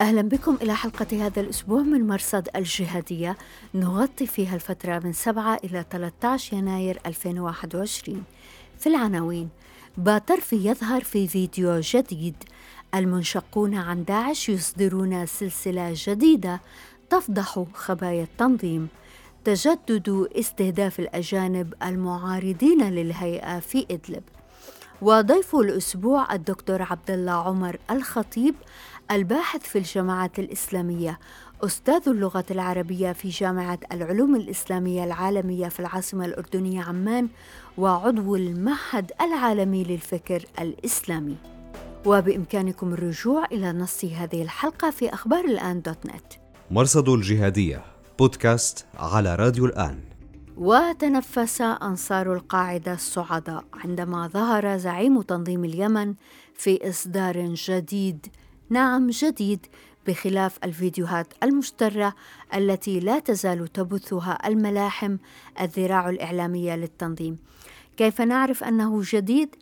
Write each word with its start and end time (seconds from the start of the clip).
أهلا 0.00 0.22
بكم 0.22 0.58
إلى 0.62 0.74
حلقة 0.74 1.26
هذا 1.26 1.40
الأسبوع 1.40 1.82
من 1.82 2.06
مرصد 2.06 2.48
الجهادية. 2.56 3.36
نغطي 3.74 4.26
فيها 4.26 4.54
الفترة 4.54 5.00
من 5.04 5.12
7 5.12 5.58
إلى 5.64 5.84
13 5.90 6.56
يناير 6.56 7.00
2021 7.06 8.24
في 8.78 8.88
العناوين 8.88 9.48
باترفي 9.96 10.56
يظهر 10.56 11.04
في 11.04 11.28
فيديو 11.28 11.80
جديد. 11.80 12.34
المنشقون 12.94 13.74
عن 13.74 14.04
داعش 14.04 14.48
يصدرون 14.48 15.26
سلسلة 15.26 15.92
جديدة 15.94 16.60
تفضح 17.10 17.64
خبايا 17.74 18.22
التنظيم. 18.22 18.88
تجدد 19.44 20.28
استهداف 20.38 21.00
الأجانب 21.00 21.74
المعارضين 21.82 22.90
للهيئة 22.90 23.58
في 23.60 23.86
إدلب. 23.90 24.22
وضيف 25.02 25.56
الأسبوع 25.56 26.34
الدكتور 26.34 26.82
عبد 26.82 27.10
الله 27.10 27.32
عمر 27.32 27.76
الخطيب 27.90 28.54
الباحث 29.10 29.62
في 29.62 29.78
الجماعات 29.78 30.38
الإسلامية 30.38 31.18
أستاذ 31.64 32.08
اللغة 32.08 32.44
العربية 32.50 33.12
في 33.12 33.28
جامعة 33.28 33.78
العلوم 33.92 34.36
الإسلامية 34.36 35.04
العالمية 35.04 35.68
في 35.68 35.80
العاصمة 35.80 36.24
الأردنية 36.24 36.82
عمان 36.82 37.28
وعضو 37.78 38.36
المعهد 38.36 39.12
العالمي 39.20 39.84
للفكر 39.84 40.44
الإسلامي. 40.60 41.36
وبإمكانكم 42.06 42.92
الرجوع 42.92 43.44
إلى 43.44 43.72
نص 43.72 44.04
هذه 44.04 44.42
الحلقة 44.42 44.90
في 44.90 45.14
أخبار 45.14 45.44
الآن 45.44 45.82
دوت 45.82 46.06
نت. 46.06 46.32
مرصد 46.70 47.08
الجهادية 47.08 47.84
بودكاست 48.18 48.86
على 48.98 49.34
راديو 49.34 49.66
الآن. 49.66 50.00
وتنفس 50.56 51.60
أنصار 51.60 52.34
القاعدة 52.34 52.92
الصعداء 52.94 53.64
عندما 53.74 54.28
ظهر 54.28 54.76
زعيم 54.76 55.22
تنظيم 55.22 55.64
اليمن 55.64 56.14
في 56.54 56.88
إصدار 56.88 57.54
جديد 57.54 58.26
نعم 58.70 59.10
جديد 59.10 59.66
بخلاف 60.06 60.58
الفيديوهات 60.64 61.26
المشترة 61.42 62.14
التي 62.54 63.00
لا 63.00 63.18
تزال 63.18 63.72
تبثها 63.72 64.48
الملاحم 64.48 65.16
الذراع 65.60 66.10
الإعلامية 66.10 66.76
للتنظيم. 66.76 67.38
كيف 67.96 68.20
نعرف 68.20 68.64
أنه 68.64 69.00
جديد؟ 69.04 69.56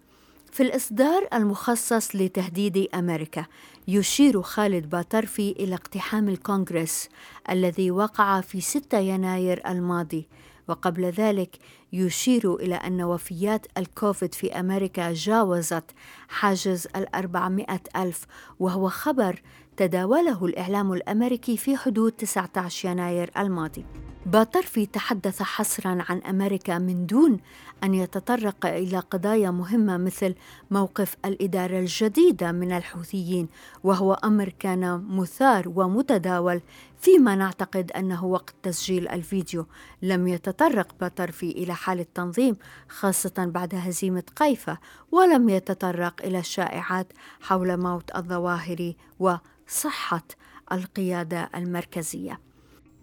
في 0.53 0.63
الإصدار 0.63 1.29
المخصص 1.35 2.17
لتهديد 2.17 2.89
أمريكا 2.95 3.45
يشير 3.89 4.43
خالد 4.43 4.91
باترفي 4.91 5.51
إلى 5.51 5.75
اقتحام 5.75 6.29
الكونغرس 6.29 7.09
الذي 7.51 7.91
وقع 7.91 8.41
في 8.41 8.61
6 8.61 8.99
يناير 8.99 9.63
الماضي. 9.69 10.29
وقبل 10.69 11.05
ذلك 11.05 11.59
يشير 11.93 12.55
إلى 12.55 12.75
أن 12.75 13.03
وفيات 13.03 13.67
الكوفيد 13.79 14.35
في 14.35 14.61
أمريكا 14.61 15.13
جاوزت 15.13 15.85
حاجز 16.29 16.89
الأربعمائة 16.97 17.81
ألف 17.97 18.27
وهو 18.59 18.89
خبر 18.89 19.43
تداوله 19.77 20.45
الإعلام 20.45 20.93
الأمريكي 20.93 21.57
في 21.57 21.77
حدود 21.77 22.13
19 22.13 22.89
يناير 22.89 23.31
الماضي. 23.39 23.85
باترفي 24.27 24.87
تحدث 24.87 25.43
حصرا 25.43 26.05
عن 26.09 26.19
أمريكا 26.19 26.79
من 26.79 27.07
دون 27.07 27.41
أن 27.85 27.95
يتطرق 27.95 28.67
إلى 28.67 28.99
قضايا 28.99 29.51
مهمة 29.51 29.97
مثل 29.97 30.35
موقف 30.71 31.17
الإدارة 31.25 31.79
الجديدة 31.79 32.53
من 32.53 32.73
الحوثيين 32.73 33.49
وهو 33.85 34.13
أمر 34.13 34.49
كان 34.59 35.05
مثار 35.09 35.69
ومتداول 35.69 36.61
فيما 37.01 37.35
نعتقد 37.35 37.93
أنه 37.93 38.25
وقت 38.25 38.55
تسجيل 38.63 39.09
الفيديو. 39.09 39.67
لم 40.03 40.29
يتطرق 40.29 40.95
باترفي 41.01 41.51
إلى 41.51 41.75
حال 41.75 42.01
التنظيم 42.01 42.57
خاصة 42.89 43.33
بعد 43.39 43.75
هزيمة 43.75 44.23
قيفه 44.37 44.79
ولم 45.13 45.49
يتطرق 45.49 46.23
إلى 46.25 46.39
الشائعات 46.39 47.13
حول 47.41 47.77
موت 47.77 48.17
الظواهري 48.17 48.97
وصحة 49.19 50.25
القيادة 50.73 51.51
المركزية. 51.55 52.41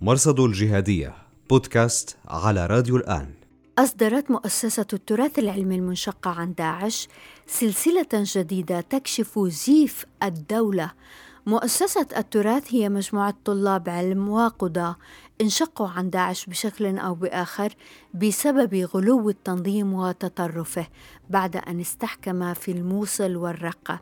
مرصد 0.01 0.39
الجهادية 0.39 1.15
بودكاست 1.49 2.17
على 2.27 2.65
راديو 2.65 2.97
الآن. 2.97 3.33
أصدرت 3.77 4.31
مؤسسة 4.31 4.85
التراث 4.93 5.39
العلمي 5.39 5.75
المنشقة 5.75 6.31
عن 6.31 6.53
داعش 6.53 7.07
سلسلة 7.47 8.07
جديدة 8.13 8.81
تكشف 8.81 9.39
زيف 9.39 10.05
الدولة. 10.23 10.91
مؤسسة 11.47 12.07
التراث 12.17 12.73
هي 12.73 12.89
مجموعة 12.89 13.33
طلاب 13.45 13.89
علم 13.89 14.29
وقضاة 14.29 14.95
انشقوا 15.41 15.87
عن 15.87 16.09
داعش 16.09 16.45
بشكل 16.45 16.97
أو 16.97 17.15
بآخر 17.15 17.73
بسبب 18.13 18.75
غلو 18.75 19.29
التنظيم 19.29 19.93
وتطرفه 19.93 20.87
بعد 21.29 21.55
أن 21.55 21.79
استحكم 21.79 22.53
في 22.53 22.71
الموصل 22.71 23.35
والرقة 23.35 23.99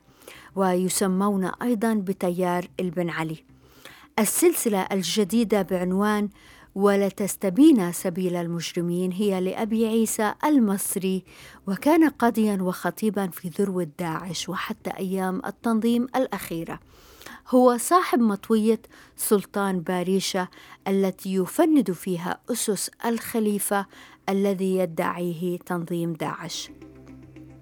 ويسمون 0.55 1.45
أيضا 1.45 1.93
بتيار 1.93 2.67
البن 2.79 3.09
علي. 3.09 3.43
السلسلة 4.19 4.81
الجديدة 4.91 5.61
بعنوان 5.61 6.29
ولا 6.75 7.09
تستبين 7.09 7.91
سبيل 7.91 8.35
المجرمين 8.35 9.11
هي 9.11 9.41
لأبي 9.41 9.87
عيسى 9.87 10.33
المصري 10.45 11.23
وكان 11.67 12.09
قاضيا 12.09 12.57
وخطيبا 12.61 13.27
في 13.27 13.49
ذروة 13.49 13.87
داعش 13.99 14.49
وحتى 14.49 14.89
أيام 14.89 15.41
التنظيم 15.45 16.07
الأخيرة. 16.15 16.79
هو 17.49 17.77
صاحب 17.77 18.19
مطوية 18.19 18.81
سلطان 19.15 19.79
باريشة 19.79 20.47
التي 20.87 21.33
يفند 21.33 21.91
فيها 21.91 22.39
أسس 22.51 22.91
الخليفة 23.05 23.85
الذي 24.29 24.77
يدعيه 24.77 25.57
تنظيم 25.57 26.13
داعش 26.13 26.71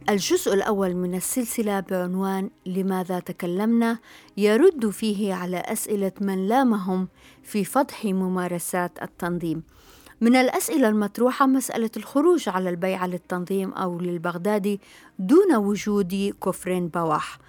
الجزء 0.09 0.53
الأول 0.53 0.96
من 0.96 1.16
السلسلة 1.16 1.80
بعنوان 1.80 2.50
لماذا 2.66 3.20
تكلمنا 3.20 4.00
يرد 4.38 4.90
فيه 4.90 5.34
على 5.34 5.58
أسئلة 5.58 6.12
من 6.22 6.47
لامهم 6.47 7.08
في 7.44 7.66
فضح 7.66 8.06
ممارسات 8.06 9.03
التنظيم. 9.03 9.64
من 10.22 10.36
الأسئلة 10.36 10.90
المطروحة 10.90 11.46
مسألة 11.46 11.90
الخروج 11.97 12.50
على 12.50 12.70
البيعة 12.70 13.08
للتنظيم 13.08 13.74
أو 13.74 14.00
للبغدادي 14.00 14.81
دون 15.20 15.56
وجود 15.56 16.34
كفر 16.44 16.80
بواح. 16.94 17.40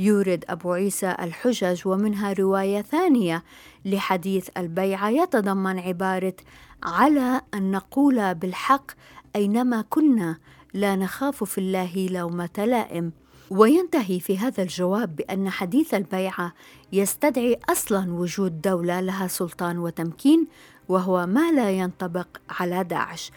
يورد 0.00 0.44
أبو 0.48 0.72
عيسى 0.72 1.16
الحجج 1.20 1.86
ومنها 1.86 2.32
رواية 2.32 2.82
ثانية 2.82 3.44
لحديث 3.84 4.48
البيعة 4.56 5.08
يتضمن 5.08 5.78
عبارة 5.78 6.34
على 6.82 7.40
أن 7.54 7.70
نقول 7.70 8.34
بالحق 8.34 8.90
أينما 9.36 9.84
كنا 9.90 10.36
لا 10.74 10.96
نخاف 10.96 11.44
في 11.44 11.58
الله 11.58 12.08
لومة 12.10 12.50
لائم 12.58 13.12
وينتهي 13.50 14.20
في 14.20 14.38
هذا 14.38 14.62
الجواب 14.62 15.16
بأن 15.16 15.50
حديث 15.50 15.94
البيعة 15.94 16.52
يستدعي 16.92 17.58
أصلا 17.68 18.12
وجود 18.12 18.60
دولة 18.60 19.00
لها 19.00 19.26
سلطان 19.26 19.78
وتمكين 19.78 20.46
وهو 20.88 21.26
ما 21.26 21.52
لا 21.52 21.70
ينطبق 21.70 22.26
على 22.50 22.84
داعش. 22.84 23.30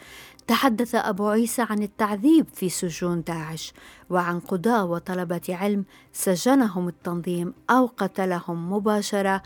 تحدث 0.46 0.94
أبو 0.94 1.28
عيسى 1.28 1.62
عن 1.62 1.82
التعذيب 1.82 2.46
في 2.54 2.68
سجون 2.68 3.22
داعش 3.22 3.72
وعن 4.10 4.40
قضاة 4.40 4.84
وطلبة 4.84 5.40
علم 5.48 5.84
سجنهم 6.12 6.88
التنظيم 6.88 7.54
أو 7.70 7.86
قتلهم 7.86 8.72
مباشرة 8.72 9.42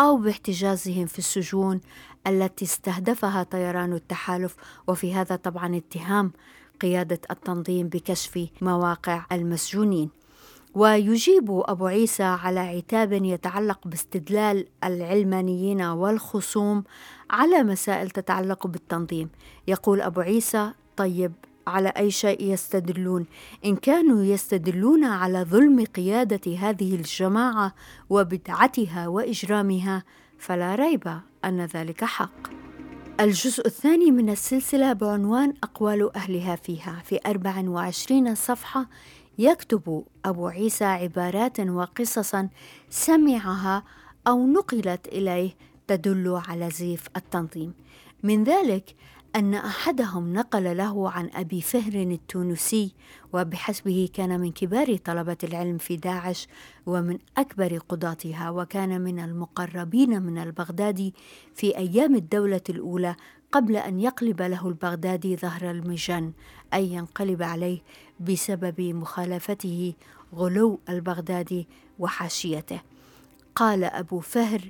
أو 0.00 0.16
باحتجازهم 0.16 1.06
في 1.06 1.18
السجون 1.18 1.80
التي 2.26 2.64
استهدفها 2.64 3.42
طيران 3.42 3.92
التحالف. 3.92 4.56
وفي 4.86 5.14
هذا 5.14 5.36
طبعا 5.36 5.76
اتهام 5.76 6.32
قيادة 6.80 7.20
التنظيم 7.30 7.88
بكشف 7.88 8.48
مواقع 8.60 9.26
المسجونين. 9.32 10.17
ويجيب 10.74 11.50
أبو 11.50 11.86
عيسى 11.86 12.22
على 12.22 12.60
عتاب 12.60 13.12
يتعلق 13.12 13.88
باستدلال 13.88 14.66
العلمانيين 14.84 15.82
والخصوم 15.82 16.84
على 17.30 17.62
مسائل 17.62 18.10
تتعلق 18.10 18.66
بالتنظيم. 18.66 19.28
يقول 19.68 20.00
أبو 20.00 20.20
عيسى 20.20 20.70
طيب 20.96 21.32
على 21.66 21.88
أي 21.88 22.10
شيء 22.10 22.42
يستدلون؟ 22.52 23.26
إن 23.64 23.76
كانوا 23.76 24.24
يستدلون 24.24 25.04
على 25.04 25.42
ظلم 25.42 25.84
قيادة 25.84 26.56
هذه 26.56 26.94
الجماعة 26.94 27.74
وبدعتها 28.10 29.08
وإجرامها 29.08 30.04
فلا 30.38 30.74
ريب 30.74 31.20
أن 31.44 31.64
ذلك 31.64 32.04
حق. 32.04 32.58
الجزء 33.20 33.66
الثاني 33.66 34.10
من 34.10 34.30
السلسلة 34.30 34.92
بعنوان 34.92 35.54
أقوال 35.62 36.16
أهلها 36.16 36.56
فيها 36.56 37.02
في 37.04 37.20
24 37.26 38.34
صفحة 38.34 38.86
يكتب 39.38 40.04
أبو 40.24 40.46
عيسى 40.46 40.84
عبارات 40.84 41.60
وقصصا 41.60 42.48
سمعها 42.90 43.82
أو 44.26 44.46
نقلت 44.46 45.08
إليه 45.08 45.50
تدل 45.86 46.40
على 46.48 46.70
زيف 46.70 47.06
التنظيم. 47.16 47.74
من 48.22 48.44
ذلك 48.44 48.94
أن 49.36 49.54
أحدهم 49.54 50.32
نقل 50.32 50.76
له 50.76 51.10
عن 51.10 51.30
أبي 51.34 51.60
فهر 51.60 51.94
التونسي 51.94 52.94
وبحسبه 53.32 54.08
كان 54.12 54.40
من 54.40 54.52
كبار 54.52 54.96
طلبة 54.96 55.36
العلم 55.44 55.78
في 55.78 55.96
داعش 55.96 56.48
ومن 56.86 57.18
أكبر 57.36 57.78
قضاتها 57.88 58.50
وكان 58.50 59.00
من 59.00 59.18
المقربين 59.18 60.22
من 60.22 60.38
البغدادي 60.38 61.14
في 61.54 61.76
أيام 61.76 62.14
الدولة 62.14 62.60
الأولى 62.68 63.16
قبل 63.52 63.76
أن 63.76 64.00
يقلب 64.00 64.42
له 64.42 64.68
البغدادي 64.68 65.36
ظهر 65.36 65.70
المجن 65.70 66.32
أي 66.74 66.92
ينقلب 66.92 67.42
عليه 67.42 67.80
بسبب 68.20 68.80
مخالفته 68.80 69.94
غلو 70.34 70.80
البغدادي 70.88 71.68
وحاشيته. 71.98 72.80
قال 73.54 73.84
أبو 73.84 74.20
فهر 74.20 74.60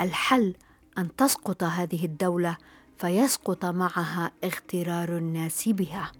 الحل 0.00 0.54
أن 0.98 1.16
تسقط 1.16 1.62
هذه 1.62 2.04
الدولة 2.04 2.56
فيسقط 2.98 3.64
معها 3.64 4.32
اغترار 4.44 5.16
الناس 5.16 5.68
بها. 5.68 6.12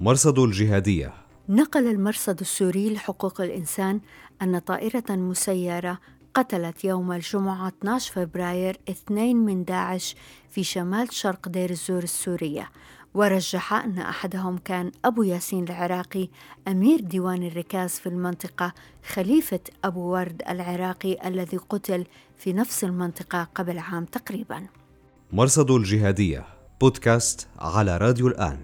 مرصد 0.00 0.38
الجهادية. 0.38 1.14
نقل 1.48 1.86
المرصد 1.86 2.40
السوري 2.40 2.94
لحقوق 2.94 3.40
الإنسان 3.40 4.00
أن 4.42 4.58
طائرة 4.58 5.04
مسيرة 5.10 5.98
قتلت 6.34 6.84
يوم 6.84 7.12
الجمعة 7.12 7.68
12 7.68 8.12
فبراير 8.12 8.76
اثنين 8.90 9.36
من 9.36 9.64
داعش 9.64 10.16
في 10.50 10.64
شمال 10.64 11.12
شرق 11.12 11.48
دير 11.48 11.70
الزور 11.70 12.02
السورية. 12.02 12.70
ورجح 13.14 13.72
أن 13.72 13.98
أحدهم 13.98 14.58
كان 14.58 14.92
أبو 15.04 15.22
ياسين 15.22 15.64
العراقي 15.64 16.28
أمير 16.68 17.00
ديوان 17.00 17.42
الركاز 17.42 17.90
في 17.90 18.08
المنطقة 18.08 18.72
خليفة 19.12 19.60
أبو 19.84 20.00
ورد 20.00 20.42
العراقي 20.48 21.28
الذي 21.28 21.56
قتل 21.56 22.06
في 22.36 22.52
نفس 22.52 22.84
المنطقة 22.84 23.48
قبل 23.54 23.78
عام 23.78 24.04
تقريباً. 24.04 24.66
مرصد 25.32 25.70
الجهادية 25.70 26.44
بودكاست 26.80 27.48
على 27.58 27.96
راديو 27.96 28.28
الآن. 28.28 28.58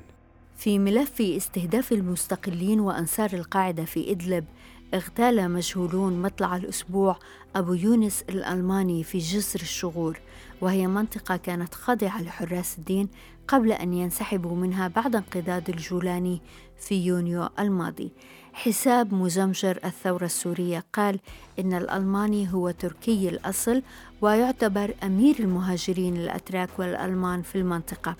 في 0.57 0.79
ملف 0.79 1.21
استهداف 1.21 1.93
المستقلين 1.93 2.81
وأنصار 2.81 3.31
القاعدة 3.33 3.85
في 3.85 4.11
إدلب 4.11 4.45
اغتال 4.94 5.50
مجهولون 5.50 6.23
مطلع 6.23 6.56
الأسبوع 6.56 7.19
أبو 7.56 7.75
يونس 7.75 8.25
الألماني 8.29 9.05
في 9.05 9.19
جسر 9.19 9.61
الشغور 9.61 10.19
وهي 10.61 10.87
منطقة 10.87 11.37
كانت 11.37 11.75
خاضعة 11.75 12.23
لحراس 12.23 12.79
الدين 12.79 13.09
قبل 13.49 13.73
أن 13.73 13.94
ينسحبوا 13.94 14.56
منها 14.56 14.88
بعد 14.88 15.17
انقضاض 15.17 15.71
الجولاني 15.71 16.41
في 16.79 17.06
يونيو 17.06 17.49
الماضي. 17.59 18.12
حساب 18.53 19.15
مزمجر 19.15 19.79
الثورة 19.85 20.25
السورية 20.25 20.85
قال 20.93 21.21
إن 21.59 21.75
الألماني 21.75 22.53
هو 22.53 22.71
تركي 22.71 23.29
الأصل 23.29 23.83
ويعتبر 24.21 24.94
أمير 25.03 25.37
المهاجرين 25.38 26.17
الأتراك 26.17 26.69
والألمان 26.79 27.43
في 27.43 27.59
المنطقة 27.59 28.17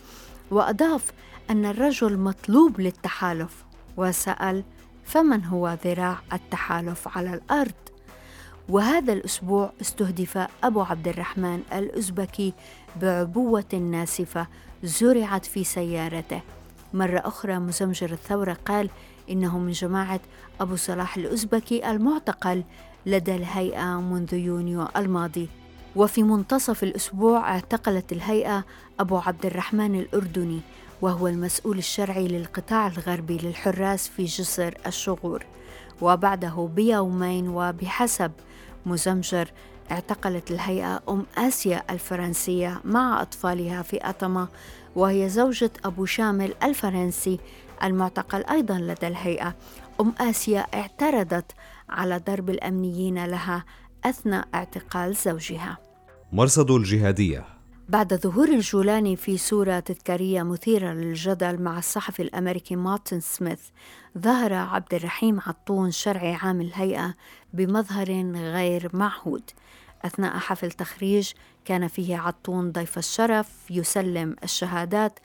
وأضاف 0.51 1.13
أن 1.51 1.65
الرجل 1.65 2.19
مطلوب 2.19 2.81
للتحالف 2.81 3.65
وسأل 3.97 4.65
فمن 5.07 5.45
هو 5.45 5.77
ذراع 5.85 6.19
التحالف 6.33 7.19
على 7.19 7.35
الأرض؟ 7.35 7.73
وهذا 8.69 9.13
الأسبوع 9.13 9.73
استهدف 9.81 10.49
أبو 10.65 10.83
عبد 10.83 11.09
الرحمن 11.09 11.63
الأزبكي 11.73 12.53
بعبوة 13.01 13.75
ناسفة 13.75 14.47
زرعت 14.83 15.47
في 15.47 15.65
سيارته. 15.65 16.41
مرة 16.95 17.19
أخرى 17.19 17.59
مزمجر 17.59 18.13
الثورة 18.13 18.57
قال 18.67 18.91
إنه 19.31 19.59
من 19.59 19.73
جماعة 19.73 20.21
أبو 20.61 20.77
صلاح 20.77 21.17
الأزبكي 21.17 21.91
المعتقل 21.91 22.65
لدى 23.07 23.37
الهيئة 23.37 24.01
منذ 24.01 24.35
يونيو 24.35 24.89
الماضي. 24.97 25.49
وفي 25.97 26.23
منتصف 26.23 26.83
الأسبوع 26.83 27.51
اعتقلت 27.51 28.13
الهيئة 28.13 28.65
أبو 29.01 29.17
عبد 29.17 29.47
الرحمن 29.47 29.95
الأردني. 29.95 30.61
وهو 31.03 31.29
المسؤول 31.29 31.79
الشرعي 31.79 32.29
للقطاع 32.29 32.87
الغربي 32.87 33.39
للحراس 33.39 34.09
في 34.09 34.25
جسر 34.25 34.75
الشغور. 34.87 35.45
وبعده 36.01 36.71
بيومين 36.75 37.49
وبحسب 37.49 38.33
مزمجر 38.87 39.53
اعتقلت 39.91 40.51
الهيئة 40.51 41.03
أم 41.09 41.27
آسيا 41.39 41.83
الفرنسية 41.91 42.81
مع 42.85 43.23
أطفالها 43.23 43.83
في 43.83 43.97
أطمة 43.97 44.49
وهي 44.97 45.29
زوجة 45.29 45.71
أبو 45.85 46.05
شامل 46.05 46.55
الفرنسي 46.63 47.41
المعتقل 47.83 48.45
أيضا 48.45 48.79
لدى 48.79 49.07
الهيئة. 49.07 49.55
أم 50.01 50.13
آسيا 50.21 50.61
اعترضت 50.75 51.53
على 51.89 52.19
ضرب 52.19 52.51
الأمنيين 52.51 53.25
لها 53.25 53.65
أثناء 54.05 54.49
اعتقال 54.55 55.15
زوجها. 55.15 55.79
مرصد 56.33 56.71
الجهادية. 56.71 57.56
بعد 57.89 58.15
ظهور 58.15 58.49
الجولاني 58.49 59.17
في 59.17 59.39
صورة 59.39 59.79
تذكارية 59.79 60.43
مثيرة 60.43 60.93
للجدل 60.93 61.63
مع 61.63 61.79
الصحفي 61.79 62.23
الأمريكي 62.23 62.77
مارتن 62.77 63.21
سميث 63.21 63.61
ظهر 64.19 64.53
عبد 64.53 64.95
الرحيم 64.95 65.41
عطون 65.41 65.91
شرعي 65.91 66.35
عام 66.35 66.61
الهيئة 66.61 67.15
بمظهر 67.53 68.09
غير 68.35 68.91
معهود. 68.93 69.43
أثناء 70.05 70.39
حفل 70.39 70.71
تخريج 70.71 71.31
كان 71.65 71.89
فيه 71.89 72.17
عطون 72.17 72.73
ضيف 72.73 72.99
الشرف 72.99 73.49
يسلم 73.71 74.37
الشهادات 74.45 75.19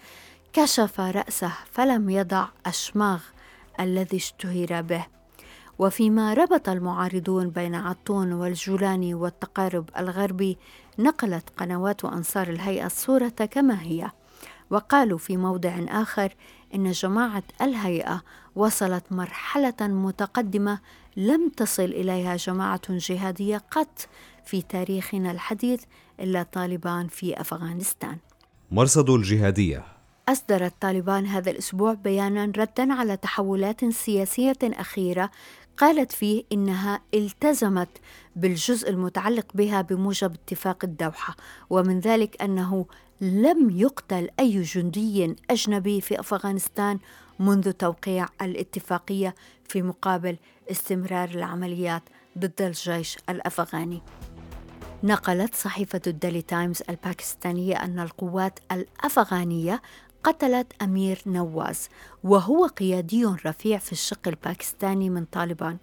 كشف 0.54 1.00
رأسه 1.00 1.52
فلم 1.72 2.10
يضع 2.10 2.48
أشماغ 2.66 3.22
الذي 3.80 4.18
اشتهر 4.18 4.82
به. 4.82 5.06
وفيما 5.80 6.34
ربط 6.34 6.70
المعارضون 6.70 7.50
بين 7.50 7.76
عطون 7.76 8.34
والجولاني 8.34 9.14
والتقارب 9.14 9.90
الغربي 9.98 10.58
نقلت 11.00 11.50
قنوات 11.58 12.06
أنصار 12.06 12.50
الهيئة 12.50 12.86
الصورة 12.86 13.30
كما 13.30 13.82
هي. 13.82 14.12
وقالوا 14.70 15.18
في 15.18 15.38
موضع 15.38 15.80
آخر 15.90 16.36
إن 16.76 16.92
جماعة 16.92 17.44
الهيئة 17.62 18.24
وصلت 18.56 19.04
مرحلة 19.12 19.76
متقدمة 19.82 20.80
لم 21.18 21.50
تصل 21.50 21.84
إليها 21.84 22.36
جماعة 22.36 22.82
جهادية 22.90 23.58
قط 23.72 24.08
في 24.46 24.62
تاريخنا 24.62 25.32
الحديث 25.32 25.84
إلا 26.20 26.44
طالبان 26.44 27.08
في 27.08 27.42
أفغانستان. 27.42 28.18
مرصد 28.72 29.10
الجهادية. 29.10 29.86
أصدرت 30.30 30.74
طالبان 30.82 31.26
هذا 31.26 31.52
الأسبوع 31.52 31.94
بيانا 31.94 32.46
ردا 32.46 32.94
على 32.94 33.18
تحولات 33.18 33.86
سياسية 33.86 34.58
أخيرة 34.64 35.32
قالت 35.78 36.12
فيه 36.12 36.44
إنها 36.52 37.02
التزمت 37.14 37.90
بالجزء 38.36 38.90
المتعلق 38.90 39.46
بها 39.54 39.82
بموجب 39.82 40.34
اتفاق 40.34 40.78
الدوحة 40.84 41.36
ومن 41.70 42.00
ذلك 42.00 42.42
أنه 42.42 42.86
لم 43.22 43.70
يقتل 43.70 44.30
أي 44.40 44.62
جندي 44.62 45.36
أجنبي 45.50 46.02
في 46.02 46.20
أفغانستان 46.20 47.00
منذ 47.40 47.72
توقيع 47.72 48.26
الاتفاقية 48.42 49.36
في 49.68 49.82
مقابل 49.82 50.38
استمرار 50.72 51.30
العمليات 51.30 52.04
ضد 52.38 52.62
الجيش 52.62 53.18
الأفغاني. 53.30 54.02
نقلت 55.04 55.56
صحيفة 55.56 56.02
الديلي 56.08 56.42
تايمز 56.42 56.82
الباكستانية 56.90 57.76
أن 57.76 58.00
القوات 58.00 58.60
الأفغانية 58.72 59.82
قتلت 60.24 60.74
أمير 60.82 61.22
نواز 61.26 61.90
وهو 62.24 62.66
قيادي 62.66 63.26
رفيع 63.26 63.78
في 63.78 63.92
الشق 63.92 64.28
الباكستاني 64.28 65.10
من 65.10 65.26
طالبان. 65.26 65.78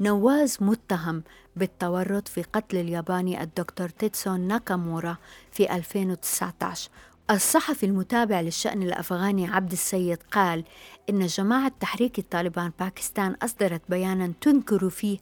نواز 0.00 0.58
متهم 0.60 1.22
بالتورط 1.56 2.28
في 2.28 2.42
قتل 2.42 2.76
الياباني 2.76 3.42
الدكتور 3.42 3.88
تيتسون 3.88 4.40
ناكامورا 4.40 5.16
في 5.52 5.74
2019 5.76 6.90
الصحفي 7.30 7.86
المتابع 7.86 8.40
للشأن 8.40 8.82
الأفغاني 8.82 9.46
عبد 9.46 9.72
السيد 9.72 10.18
قال 10.32 10.64
إن 11.10 11.26
جماعة 11.26 11.72
تحريك 11.80 12.18
الطالبان 12.18 12.72
باكستان 12.80 13.36
أصدرت 13.42 13.82
بيانا 13.88 14.32
تنكر 14.40 14.90
فيه 14.90 15.18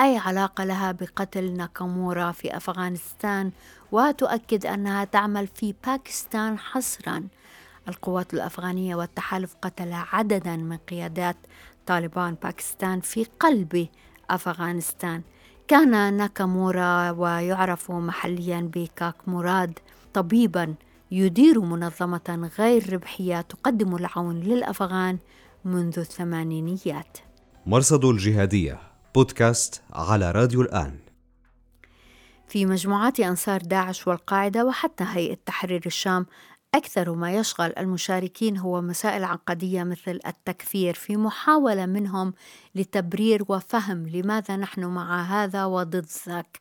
أي 0.00 0.18
علاقة 0.18 0.64
لها 0.64 0.92
بقتل 0.92 1.52
ناكامورا 1.56 2.32
في 2.32 2.56
أفغانستان 2.56 3.50
وتؤكد 3.92 4.66
أنها 4.66 5.04
تعمل 5.04 5.46
في 5.46 5.74
باكستان 5.86 6.58
حصراً. 6.58 7.24
القوات 7.88 8.34
الأفغانية 8.34 8.94
والتحالف 8.94 9.54
قتل 9.62 9.92
عددا 9.92 10.56
من 10.56 10.76
قيادات 10.76 11.36
طالبان 11.86 12.36
باكستان 12.42 13.00
في 13.00 13.26
قلب 13.40 13.88
أفغانستان. 14.30 15.22
كان 15.68 16.14
ناكامورا 16.14 17.10
ويعرف 17.10 17.90
محليا 17.90 18.70
بكاك 18.74 19.14
مراد 19.26 19.78
طبيبا 20.14 20.74
يدير 21.10 21.60
منظمة 21.60 22.50
غير 22.58 22.92
ربحية 22.92 23.40
تقدم 23.40 23.96
العون 23.96 24.40
للأفغان 24.40 25.18
منذ 25.64 25.98
الثمانينيات. 25.98 27.18
مرصد 27.66 28.04
الجهادية 28.04 28.78
بودكاست 29.14 29.82
على 29.92 30.30
راديو 30.30 30.62
الآن. 30.62 30.98
في 32.48 32.66
مجموعات 32.66 33.20
أنصار 33.20 33.60
داعش 33.60 34.06
والقاعدة 34.06 34.64
وحتى 34.64 35.04
هيئة 35.04 35.38
تحرير 35.46 35.82
الشام 35.86 36.26
أكثر 36.74 37.14
ما 37.14 37.32
يشغل 37.32 37.72
المشاركين 37.78 38.56
هو 38.56 38.80
مسائل 38.80 39.24
عقدية 39.24 39.82
مثل 39.82 40.20
التكفير 40.26 40.94
في 40.94 41.16
محاولة 41.16 41.86
منهم 41.86 42.34
لتبرير 42.74 43.44
وفهم 43.48 44.08
لماذا 44.08 44.56
نحن 44.56 44.84
مع 44.84 45.22
هذا 45.22 45.64
وضد 45.64 46.06
ذاك. 46.28 46.60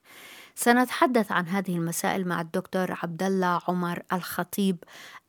سنتحدث 0.55 1.31
عن 1.31 1.47
هذه 1.47 1.75
المسائل 1.75 2.27
مع 2.27 2.41
الدكتور 2.41 2.97
عبد 3.03 3.23
الله 3.23 3.59
عمر 3.67 3.99
الخطيب 4.13 4.77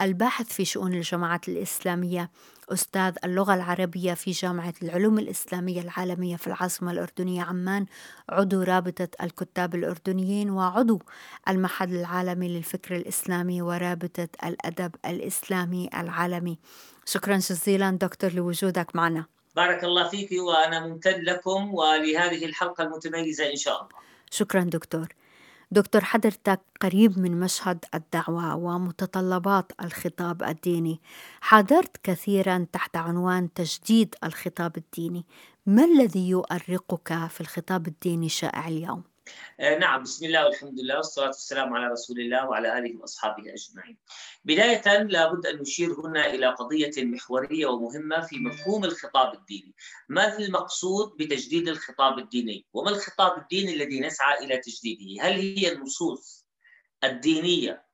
الباحث 0.03 0.47
في 0.53 0.65
شؤون 0.65 0.95
الجماعات 0.95 1.49
الإسلامية. 1.49 2.31
أستاذ 2.73 3.17
اللغة 3.25 3.55
العربية 3.55 4.15
في 4.15 4.31
جامعة 4.31 4.75
العلوم 4.83 5.19
الإسلامية 5.19 5.81
العالمية 5.81 6.37
في 6.37 6.47
العاصمة 6.47 6.93
الأردنية 6.93 7.43
عمان 7.43 7.87
عضو 8.29 8.63
رابطة 8.63 9.09
الكتاب 9.23 9.75
الأردنيين 9.75 10.51
وعضو 10.51 11.03
المعهد 11.49 11.93
العالمي 11.93 12.49
للفكر 12.49 12.97
الإسلامي 12.97 13.63
ورابطة 13.63 14.29
الأدب 14.45 14.95
الإسلامي 15.07 15.91
العالمي. 15.95 16.59
شكرا 17.07 17.37
جزيلا 17.37 17.91
دكتور 17.91 18.33
لوجودك 18.33 18.97
معنا. 18.97 19.25
بارك 19.57 19.85
الله 19.85 20.09
فيك 20.09 20.31
وأنا 20.33 20.87
ممتن 20.87 21.21
لكم 21.21 21.75
ولهذه 21.75 22.45
الحلقة 22.45 22.85
المتميزة 22.85 23.51
إن 23.51 23.57
شاء 23.57 23.83
الله. 23.83 23.95
شكرا 24.31 24.63
دكتور. 24.63 25.09
دكتور 25.71 26.05
حضرتك 26.05 26.61
قريب 26.81 27.19
من 27.19 27.41
مشهد 27.41 27.85
الدعوة 27.95 28.55
ومتطلبات 28.57 29.73
الخطاب 29.83 30.43
الديني 30.43 31.01
حاضرت 31.41 31.97
كثيرا 32.03 32.67
تحت 32.73 32.97
عنوان 32.97 33.53
تجديد 33.53 34.15
الخطاب 34.25 34.77
الديني 34.77 35.27
ما 35.67 35.85
الذي 35.85 36.29
يؤرقك 36.29 37.27
في 37.27 37.41
الخطاب 37.41 37.89
الديني 37.89 38.27
الشائع 38.27 38.69
اليوم؟ 38.69 39.14
آه، 39.61 39.79
نعم 39.79 40.03
بسم 40.03 40.27
الله 40.27 40.45
والحمد 40.45 40.81
لله 40.81 40.97
والصلاة 40.97 41.27
والسلام 41.27 41.75
على 41.75 41.87
رسول 41.93 42.21
الله 42.21 42.49
وعلى 42.49 42.79
آله 42.79 43.01
وأصحابه 43.01 43.43
أجمعين. 43.55 43.99
بداية 44.45 45.03
لابد 45.03 45.47
أن 45.47 45.57
نشير 45.57 46.01
هنا 46.01 46.27
إلى 46.27 46.47
قضية 46.47 46.93
محورية 46.99 47.67
ومهمة 47.67 48.21
في 48.21 48.39
مفهوم 48.39 48.85
الخطاب 48.85 49.35
الديني. 49.35 49.75
ما 50.09 50.39
المقصود 50.39 51.17
بتجديد 51.17 51.69
الخطاب 51.69 52.19
الديني؟ 52.19 52.67
وما 52.73 52.91
الخطاب 52.91 53.39
الديني 53.39 53.75
الذي 53.75 54.01
نسعى 54.01 54.45
إلى 54.45 54.57
تجديده؟ 54.57 55.23
هل 55.23 55.33
هي 55.33 55.73
النصوص 55.73 56.47
الدينية 57.05 57.85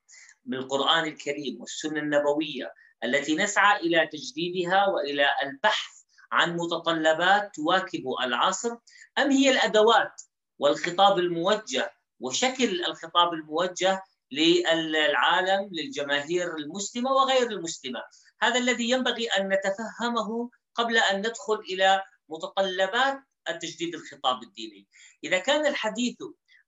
من 0.45 0.57
القرآن 0.57 1.03
الكريم 1.03 1.61
والسنة 1.61 1.99
النبوية 1.99 2.73
التي 3.03 3.35
نسعى 3.35 3.79
إلى 3.79 4.07
تجديدها 4.07 4.87
وإلى 4.87 5.27
البحث 5.43 6.01
عن 6.31 6.55
متطلبات 6.55 7.55
تواكب 7.55 8.03
العصر 8.23 8.75
أم 9.17 9.31
هي 9.31 9.51
الأدوات 9.51 10.21
والخطاب 10.61 11.19
الموجه 11.19 11.93
وشكل 12.19 12.85
الخطاب 12.85 13.33
الموجه 13.33 14.03
للعالم 14.31 15.69
للجماهير 15.71 16.55
المسلمة 16.55 17.11
وغير 17.11 17.51
المسلمة. 17.51 18.03
هذا 18.41 18.59
الذي 18.59 18.89
ينبغي 18.89 19.27
أن 19.27 19.49
نتفهمه 19.49 20.49
قبل 20.75 20.97
أن 20.97 21.19
ندخل 21.19 21.59
إلى 21.59 22.03
متطلبات 22.29 23.19
التجديد 23.49 23.95
الخطاب 23.95 24.43
الديني. 24.43 24.87
إذا 25.23 25.39
كان 25.39 25.65
الحديث 25.65 26.17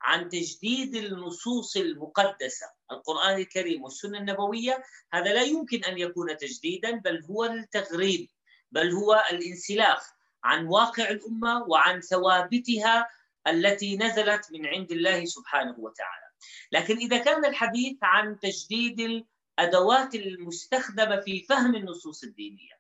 عن 0.02 0.30
تجديد 0.30 0.96
النصوص 0.96 1.78
المقدسة 1.78 2.66
القرآن 2.92 3.38
الكريم 3.38 3.84
والسنة 3.84 4.18
النبوية 4.18 4.84
هذا 5.14 5.34
لا 5.34 5.42
يمكن 5.42 5.84
أن 5.84 5.98
يكون 5.98 6.38
تجديدا 6.38 6.92
بل 6.92 7.24
هو 7.24 7.46
التغريب 7.46 8.30
بل 8.72 8.92
هو 8.92 9.24
الانسلاخ 9.32 10.14
عن 10.44 10.66
واقع 10.66 11.10
الأمة 11.10 11.64
وعن 11.68 12.02
ثوابتها 12.02 13.08
التي 13.48 13.98
نزلت 13.98 14.52
من 14.52 14.66
عند 14.66 14.92
الله 14.92 15.26
سبحانه 15.26 15.76
وتعالى. 15.80 16.28
لكن 16.72 16.98
إذا 16.98 17.18
كان 17.18 17.46
الحديث 17.46 17.98
عن 18.02 18.40
تجديد 18.40 19.26
الأدوات 19.60 20.16
المستخدمة 20.16 21.20
في 21.22 21.46
فهم 21.50 21.76
النصوص 21.76 22.24
الدينية 22.24 22.80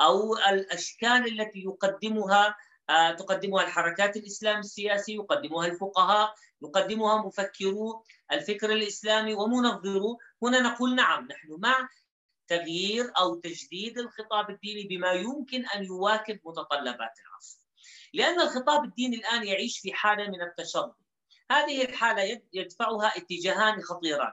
أو 0.00 0.36
الأشكال 0.36 1.40
التي 1.40 1.58
يقدمها 1.58 2.56
آه، 2.90 3.12
تقدمها 3.12 3.64
الحركات 3.64 4.16
الإسلام 4.16 4.58
السياسي 4.58 5.14
يقدمها 5.14 5.66
الفقهاء 5.66 6.34
يقدمها 6.62 7.26
مفكرو 7.26 8.04
الفكر 8.32 8.72
الإسلامي 8.72 9.34
ومنظرو 9.34 10.18
هنا 10.42 10.60
نقول 10.60 10.94
نعم 10.94 11.28
نحن 11.28 11.56
مع 11.58 11.88
تغيير 12.48 13.12
أو 13.18 13.34
تجديد 13.34 13.98
الخطاب 13.98 14.50
الديني 14.50 14.82
بما 14.88 15.12
يمكن 15.12 15.66
أن 15.66 15.84
يواكب 15.84 16.40
متطلبات 16.44 17.12
العصر. 17.26 17.65
لأن 18.16 18.40
الخطاب 18.40 18.84
الديني 18.84 19.16
الآن 19.16 19.46
يعيش 19.46 19.78
في 19.78 19.92
حالة 19.92 20.28
من 20.28 20.42
التشظي 20.42 20.92
هذه 21.50 21.84
الحالة 21.84 22.40
يدفعها 22.52 23.16
اتجاهان 23.16 23.82
خطيران. 23.82 24.32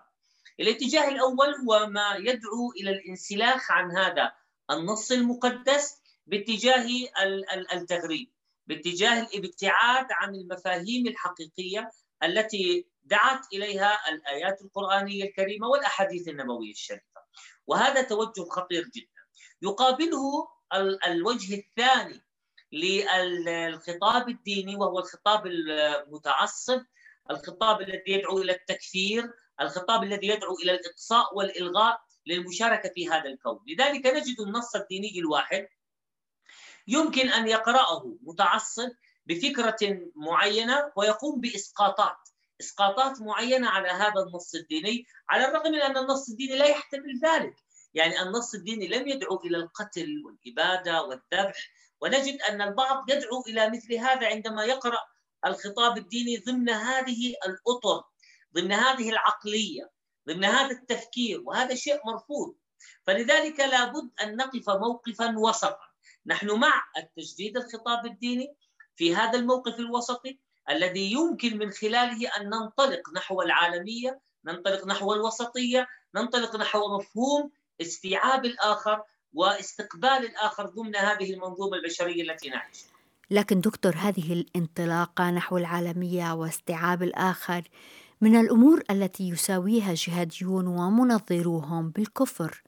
الاتجاه 0.60 1.08
الأول 1.10 1.56
هو 1.56 1.88
ما 1.88 2.16
يدعو 2.16 2.72
إلى 2.80 2.90
الانسلاخ 2.90 3.72
عن 3.72 3.92
هذا 3.98 4.32
النص 4.72 5.12
المقدس 5.12 6.02
باتجاه 6.28 6.88
التغريب 7.74 8.32
باتجاه 8.68 9.22
الابتعاد 9.22 10.08
عن 10.12 10.36
المفاهيم 10.36 11.08
الحقيقية 11.08 11.92
التي 12.24 12.88
دعت 13.04 13.54
إليها 13.54 14.10
الآيات 14.10 14.62
القرآنية 14.62 15.24
الكريمة 15.24 15.68
والأحاديث 15.68 16.28
النبوية 16.28 16.72
الشريفة. 16.72 17.22
وهذا 17.68 18.02
توجه 18.02 18.50
خطير 18.50 18.84
جدا. 18.84 19.24
يقابله 19.62 20.48
الوجه 21.08 21.56
الثاني 21.56 22.24
للخطاب 22.74 24.30
الديني 24.30 24.76
وهو 24.76 25.00
الخطاب 25.00 25.48
المتعصب 25.48 26.82
الخطاب 27.32 27.82
الذي 27.82 28.04
يدعو 28.08 28.42
إلى 28.42 28.52
التكفير 28.52 29.34
الخطاب 29.62 30.04
الذي 30.04 30.28
يدعو 30.28 30.56
إلى 30.56 30.72
الإقصاء 30.72 31.36
والإلغاء 31.38 32.02
للمشاركة 32.26 32.90
في 32.90 33.10
هذا 33.10 33.30
الكون. 33.30 33.60
لذلك 33.68 34.06
نجد 34.06 34.40
النص 34.40 34.76
الديني 34.76 35.20
الواحد 35.20 35.68
يمكن 36.88 37.30
أن 37.30 37.48
يقرأه 37.48 38.18
متعصب 38.22 38.90
بفكرة 39.26 40.00
معينة 40.16 40.92
ويقوم 40.96 41.42
بإسقاطات 41.42 42.18
إسقاطات 42.62 43.22
معينة 43.22 43.70
على 43.70 43.90
هذا 43.90 44.22
النص 44.28 44.56
الديني 44.56 45.06
على 45.30 45.46
الرغم 45.46 45.72
من 45.72 45.82
أن 45.82 45.98
النص 45.98 46.30
الديني 46.30 46.56
لا 46.56 46.66
يحتمل 46.66 47.20
ذلك. 47.24 47.56
يعني 47.94 48.22
النص 48.22 48.54
الديني 48.54 48.88
لم 48.88 49.08
يدعو 49.08 49.42
إلى 49.46 49.58
القتل 49.58 50.24
والإبادة 50.26 51.04
والذبح 51.04 51.70
ونجد 52.04 52.42
أن 52.42 52.62
البعض 52.62 53.10
يدعو 53.10 53.44
إلى 53.48 53.70
مثل 53.70 53.94
هذا 53.94 54.28
عندما 54.28 54.64
يقرأ 54.64 55.00
الخطاب 55.46 55.98
الديني 55.98 56.38
ضمن 56.38 56.70
هذه 56.70 57.34
الأطر 57.46 58.04
ضمن 58.56 58.72
هذه 58.72 59.10
العقلية 59.10 59.92
ضمن 60.28 60.46
هذا 60.46 60.72
التفكير 60.72 61.42
وهذا 61.46 61.76
شيء 61.76 62.00
مرفوض. 62.06 62.56
فلذلك 63.04 63.60
لابد 63.60 64.12
أن 64.24 64.36
نقف 64.36 64.70
موقفا 64.70 65.38
وسطا. 65.38 65.94
نحن 66.26 66.52
مع 66.52 66.84
التجديد 66.98 67.58
الخطاب 67.58 68.06
الديني 68.06 68.56
في 68.96 69.16
هذا 69.16 69.40
الموقف 69.40 69.80
الوسطي 69.80 70.40
الذي 70.70 71.12
يمكن 71.12 71.58
من 71.58 71.72
خلاله 71.72 72.30
أن 72.38 72.50
ننطلق 72.50 73.02
نحو 73.16 73.42
العالمية 73.42 74.20
ننطلق 74.46 74.88
نحو 74.88 75.14
الوسطية 75.14 75.88
ننطلق 76.16 76.56
نحو 76.56 76.98
مفهوم 76.98 77.52
استيعاب 77.82 78.46
الآخر 78.46 79.04
واستقبال 79.34 80.10
الآخر 80.10 80.66
ضمن 80.66 80.96
هذه 80.96 81.34
المنظومة 81.34 81.78
البشرية 81.78 82.32
التي 82.32 82.50
نعيش. 82.50 82.78
لكن 83.32 83.62
دكتور 83.62 83.96
هذه 83.96 84.34
الانطلاقة 84.34 85.32
نحو 85.32 85.58
العالمية 85.58 86.34
واستيعاب 86.34 87.04
الآخر 87.04 87.62
من 88.22 88.40
الأمور 88.40 88.84
التي 88.92 89.30
يساويها 89.30 89.94
جهاديون 89.94 90.68
ومنظروهم 90.68 91.90
بالكفر. 91.90 92.64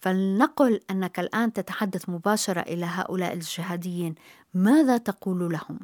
فلنقل 0.00 0.80
أنك 0.90 1.20
الآن 1.20 1.52
تتحدث 1.52 2.08
مباشرة 2.08 2.60
إلى 2.60 2.86
هؤلاء 2.86 3.32
الجهاديين. 3.32 4.14
ماذا 4.54 4.96
تقول 4.96 5.52
لهم؟ 5.52 5.78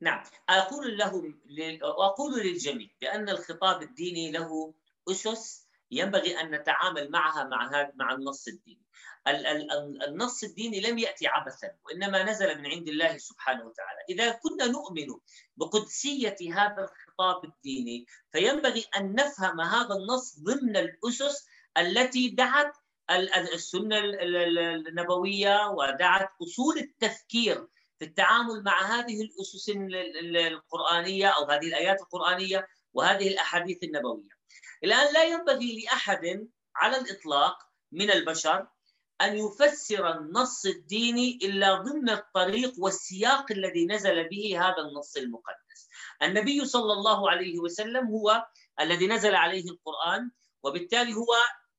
نعم 0.00 0.22
أقول 0.48 0.98
لهم 0.98 1.34
وأقول 1.82 2.40
للجميع 2.40 2.88
بأن 3.00 3.28
الخطاب 3.28 3.82
الديني 3.82 4.30
له 4.30 4.74
أسس 5.10 5.67
ينبغي 5.90 6.40
أن 6.40 6.50
نتعامل 6.50 7.10
معها 7.10 7.44
مع 7.44 7.90
مع 7.94 8.12
النص 8.12 8.48
الديني 8.48 8.88
النص 10.08 10.44
الديني 10.44 10.80
لم 10.80 10.98
يأتي 10.98 11.26
عبثا 11.26 11.72
وإنما 11.84 12.22
نزل 12.22 12.58
من 12.58 12.66
عند 12.66 12.88
الله 12.88 13.18
سبحانه 13.18 13.64
وتعالى، 13.66 14.00
إذا 14.08 14.30
كنا 14.32 14.66
نؤمن 14.66 15.06
بقدسية 15.56 16.36
هذا 16.54 16.88
الخطاب 16.90 17.44
الديني 17.44 18.06
فينبغي 18.32 18.84
أن 18.96 19.14
نفهم 19.14 19.60
هذا 19.60 19.94
النص 19.94 20.38
ضمن 20.40 20.76
الأسس 20.76 21.46
التي 21.78 22.28
دعت 22.28 22.72
السنة 23.54 23.98
النبوية 23.98 25.68
ودعت 25.68 26.30
أصول 26.42 26.78
التفكير 26.78 27.66
في 27.98 28.04
التعامل 28.04 28.62
مع 28.62 28.82
هذه 28.82 29.22
الأسس 29.22 29.72
القرآنية 30.52 31.28
أو 31.28 31.44
هذه 31.44 31.66
الآيات 31.66 32.00
القرآنية 32.00 32.68
وهذه 32.94 33.28
الأحاديث 33.28 33.84
النبوية. 33.84 34.37
الآن 34.84 35.14
لا 35.14 35.24
ينبغي 35.24 35.82
لأحد 35.82 36.48
على 36.76 36.96
الإطلاق 36.96 37.58
من 37.92 38.10
البشر 38.10 38.66
أن 39.20 39.36
يفسر 39.36 40.10
النص 40.18 40.66
الديني 40.66 41.38
إلا 41.42 41.74
ضمن 41.74 42.10
الطريق 42.10 42.72
والسياق 42.78 43.52
الذي 43.52 43.86
نزل 43.86 44.28
به 44.28 44.60
هذا 44.60 44.78
النص 44.78 45.16
المقدس. 45.16 45.88
النبي 46.22 46.64
صلى 46.64 46.92
الله 46.92 47.30
عليه 47.30 47.58
وسلم 47.58 48.06
هو 48.06 48.46
الذي 48.80 49.06
نزل 49.06 49.34
عليه 49.34 49.64
القرآن 49.70 50.30
وبالتالي 50.62 51.14
هو 51.14 51.34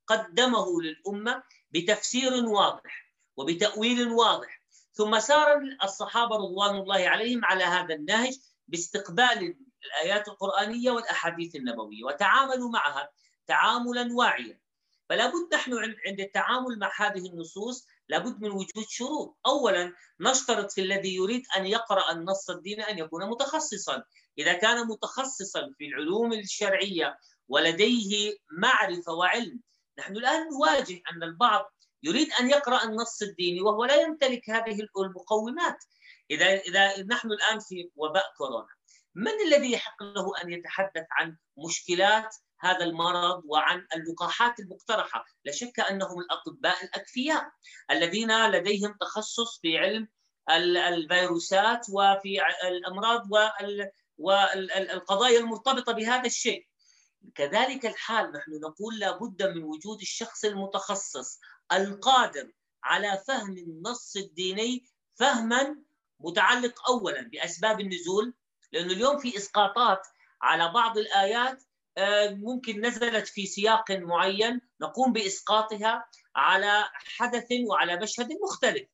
قدمه 0.08 0.82
للأمة 0.82 1.44
بتفسير 1.72 2.34
واضح 2.46 3.14
وبتأويل 3.38 4.08
واضح. 4.08 4.60
ثم 4.94 5.20
سار 5.20 5.62
الصحابة 5.84 6.36
رضوان 6.36 6.76
الله 6.76 7.10
عليهم 7.10 7.46
على 7.46 7.64
هذا 7.64 7.96
النهج 7.96 8.34
باستقبال 8.68 9.56
الآيات 9.86 10.28
القرآنية 10.28 10.92
والأحاديث 10.92 11.56
النبوية 11.56 12.04
وتعاملوا 12.04 12.70
معها 12.70 13.10
تعاملا 13.48 14.14
واعيا. 14.14 14.60
فلا 15.10 15.28
بد 15.28 15.54
نحن 15.54 15.74
عند 16.08 16.20
التعامل 16.20 16.80
مع 16.80 16.92
هذه 16.98 17.28
النصوص 17.28 17.88
لابد 18.10 18.42
من 18.42 18.52
وجود 18.52 18.86
شروط. 18.90 19.38
اولا 19.46 19.94
نشترط 20.20 20.72
في 20.72 20.82
الذي 20.82 21.16
يريد 21.16 21.44
أن 21.58 21.66
يقرأ 21.66 22.12
النص 22.12 22.50
الديني 22.50 22.90
أن 22.90 22.98
يكون 22.98 23.30
متخصصا. 23.30 24.04
إذا 24.38 24.54
كان 24.54 24.88
متخصصا 24.88 25.74
في 25.78 25.86
العلوم 25.86 26.34
الشرعية 26.34 27.18
ولديه 27.48 28.38
معرفة 28.52 29.14
وعلم 29.14 29.60
نحن 30.00 30.18
الآن 30.18 30.50
نواجه 30.50 31.02
أن 31.12 31.24
البعض 31.24 31.74
يريد 32.04 32.30
أن 32.40 32.50
يقرأ 32.50 32.84
النص 32.84 33.22
الديني 33.22 33.62
وهو 33.62 33.86
لا 33.86 33.96
يمتلك 33.96 34.50
هذه 34.50 34.88
المقومات. 34.98 35.78
اذا 36.32 36.46
إذا 36.46 37.04
نحن 37.04 37.32
الآن 37.32 37.60
في 37.60 37.90
وباء 37.96 38.34
كورونا 38.38 38.79
من 39.20 39.32
الذي 39.48 39.72
يحق 39.72 40.04
له 40.04 40.32
أن 40.44 40.52
يتحدث 40.52 41.06
عن 41.12 41.38
مشكلات 41.58 42.36
هذا 42.60 42.86
المرض 42.86 43.42
وعن 43.46 43.88
اللقاحات 43.96 44.60
المقترحة، 44.60 45.26
لا 45.46 45.52
شك 45.52 45.80
أنهم 45.80 46.20
الأطباء 46.20 46.84
الأكفياء 46.84 47.52
الذين 47.92 48.48
لديهم 48.48 48.98
تخصص 49.02 49.60
في 49.62 49.78
علم 49.78 50.08
الفيروسات 50.88 51.86
وفي 51.90 52.42
الأمراض 52.68 53.28
والقضايا 54.18 55.40
المرتبطة 55.40 55.94
بهذا 55.94 56.26
الشيء. 56.26 56.68
كذلك 57.36 57.86
الحال 57.86 58.32
نحن 58.32 58.52
نقول 58.64 59.00
لابد 59.00 59.44
من 59.44 59.64
وجود 59.64 60.02
الشخص 60.02 60.46
المتخصص 60.46 61.40
القادر 61.72 62.52
على 62.84 63.24
فهم 63.28 63.58
النص 63.58 64.16
الديني 64.16 64.86
فهما 65.16 65.76
متعلق 66.20 66.90
اولا 66.90 67.22
بأسباب 67.22 67.80
النزول 67.80 68.34
لأنه 68.72 68.94
اليوم 68.94 69.18
في 69.18 69.38
إسقاطات 69.38 70.08
على 70.42 70.72
بعض 70.74 70.98
الآيات 70.98 71.64
آه، 71.98 72.30
ممكن 72.30 72.86
نزلت 72.86 73.28
في 73.28 73.46
سياق 73.46 73.92
معين 73.92 74.62
نقوم 74.82 75.14
بإسقاطها 75.14 76.06
على 76.36 76.90
حدث 76.94 77.48
وعلى 77.68 77.96
مشهد 77.96 78.28
مختلف. 78.44 78.88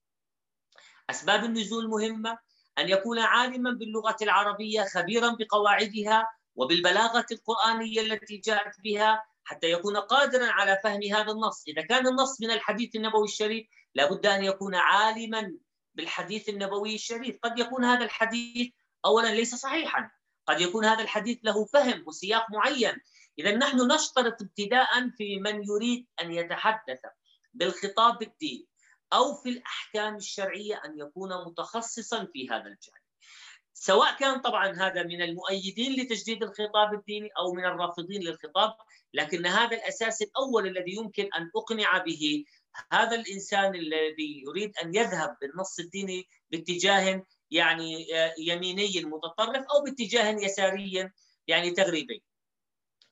أسباب 1.10 1.44
النزول 1.44 1.90
مهمة 1.90 2.38
أن 2.78 2.90
يكون 2.90 3.20
عالما 3.20 3.72
باللغة 3.72 4.18
العربية 4.22 4.84
خبيرا 4.84 5.36
بقواعدها 5.40 6.28
وبالبلاغة 6.56 7.26
القرآنية 7.32 8.02
التي 8.02 8.38
جاءت 8.38 8.82
بها 8.84 9.24
حتى 9.44 9.72
يكون 9.72 9.98
قادرا 9.98 10.52
على 10.52 10.80
فهم 10.84 11.04
هذا 11.04 11.32
النص، 11.32 11.64
إذا 11.68 11.82
كان 11.82 12.08
النص 12.08 12.42
من 12.42 12.52
الحديث 12.52 12.96
النبوي 12.96 13.24
الشريف 13.24 13.68
لابد 13.96 14.26
أن 14.26 14.44
يكون 14.44 14.76
عالما 14.76 15.58
بالحديث 15.96 16.50
النبوي 16.50 16.96
الشريف، 16.96 17.40
قد 17.44 17.60
يكون 17.60 17.86
هذا 17.86 18.06
الحديث 18.06 18.74
اولا 19.06 19.28
ليس 19.28 19.56
صحيحا. 19.56 20.12
قد 20.48 20.62
يكون 20.62 20.86
هذا 20.86 21.04
الحديث 21.04 21.40
له 21.44 21.66
فهم 21.66 22.04
وسياق 22.08 22.52
معين. 22.52 23.02
إذا 23.40 23.56
نحن 23.56 23.92
نشترط 23.92 24.42
ابتداء 24.42 25.10
في 25.18 25.40
من 25.40 25.64
يريد 25.64 26.08
أن 26.22 26.32
يتحدث 26.32 27.00
بالخطاب 27.54 28.22
الديني 28.22 28.68
أو 29.14 29.34
في 29.36 29.50
الأحكام 29.50 30.16
الشرعية 30.16 30.82
أن 30.86 31.00
يكون 31.00 31.46
متخصصا 31.46 32.28
في 32.34 32.50
هذا 32.50 32.68
الجانب. 32.68 33.06
سواء 33.78 34.18
كان 34.18 34.42
طبعا 34.42 34.72
هذا 34.72 35.04
من 35.04 35.22
المؤيدين 35.22 36.02
لتجديد 36.02 36.44
الخطاب 36.44 36.94
الديني 36.94 37.30
أو 37.38 37.54
من 37.54 37.66
الرافضين 37.66 38.22
للخطاب 38.22 38.74
لكن 39.14 39.46
هذا 39.46 39.78
الأساس 39.78 40.22
الأول 40.22 40.68
الذي 40.68 40.96
يمكن 40.96 41.24
أن 41.24 41.52
أقنع 41.56 41.98
به 41.98 42.46
هذا 42.92 43.16
الإنسان 43.16 43.76
الذي 43.76 44.44
يريد 44.48 44.74
أن 44.84 44.96
يذهب 44.96 45.38
بالنص 45.42 45.80
الديني 45.80 46.28
باتجاه 46.52 47.24
يعني 47.56 48.16
آه، 48.16 48.34
يميني 48.40 49.04
متطرف 49.04 49.66
أو 49.76 49.84
باتجاه 49.84 50.32
يساري 50.32 51.12
يعني 51.48 51.72
تغريبي. 51.72 52.24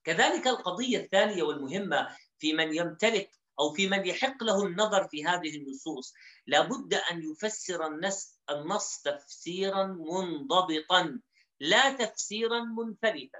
كذلك 0.03 0.47
القضية 0.47 0.97
الثانية 0.97 1.43
والمهمة 1.43 2.17
في 2.39 2.53
من 2.53 2.75
يمتلك 2.75 3.29
أو 3.59 3.73
في 3.73 3.87
من 3.87 4.05
يحق 4.05 4.43
له 4.43 4.65
النظر 4.65 5.07
في 5.07 5.25
هذه 5.25 5.57
النصوص 5.57 6.13
لابد 6.47 6.93
أن 6.93 7.23
يفسر 7.31 7.87
النص 7.87 8.39
النص 8.49 9.01
تفسيرا 9.01 9.85
منضبطا 9.85 11.19
لا 11.59 11.93
تفسيرا 11.93 12.59
منفلتا. 12.63 13.39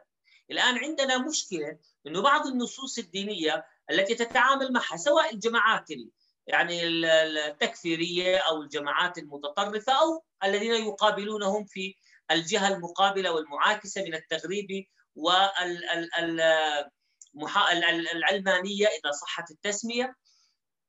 الآن 0.51 0.77
عندنا 0.77 1.17
مشكلة 1.17 1.79
إنه 2.07 2.21
بعض 2.21 2.47
النصوص 2.47 2.97
الدينية 2.97 3.65
التي 3.91 4.15
تتعامل 4.15 4.73
معها 4.73 4.97
سواء 4.97 5.33
الجماعات 5.33 5.91
يعني 6.47 6.87
التكفيرية 6.87 8.37
أو 8.37 8.61
الجماعات 8.61 9.17
المتطرفة 9.17 9.93
أو 9.93 10.23
الذين 10.43 10.73
يقابلونهم 10.73 11.65
في 11.65 11.95
الجهة 12.31 12.67
المقابلة 12.67 13.31
والمعاكسة 13.31 14.03
من 14.03 14.13
التغريب 14.13 14.85
والعلمانيه 17.33 18.87
إذا 18.87 19.11
صحت 19.21 19.51
التسمية. 19.51 20.15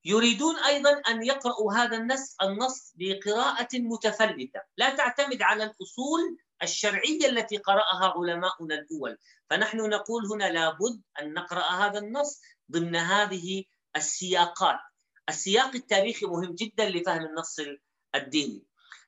يريدون 0.05 0.57
أيضا 0.57 0.91
أن 1.09 1.23
يقرأوا 1.23 1.73
هذا 1.73 1.97
النص 1.97 2.37
النص 2.43 2.93
بقراءة 2.95 3.69
متفلتة، 3.75 4.61
لا 4.77 4.97
تعتمد 4.97 5.43
على 5.43 5.65
الأصول 5.65 6.37
الشرعية 6.63 7.27
التي 7.27 7.57
قرأها 7.57 8.15
علماؤنا 8.17 8.75
الأول، 8.75 9.19
فنحن 9.51 9.79
نقول 9.89 10.27
هنا 10.27 10.53
لابد 10.53 11.03
أن 11.21 11.35
نقرأ 11.35 11.63
هذا 11.63 11.99
النص 11.99 12.41
ضمن 12.73 12.97
هذه 12.97 13.65
السياقات، 13.97 14.79
السياق 15.29 15.75
التاريخي 15.75 16.27
مهم 16.27 16.55
جدا 16.55 16.89
لفهم 16.89 17.27
النص 17.27 17.61
الديني. 18.15 18.63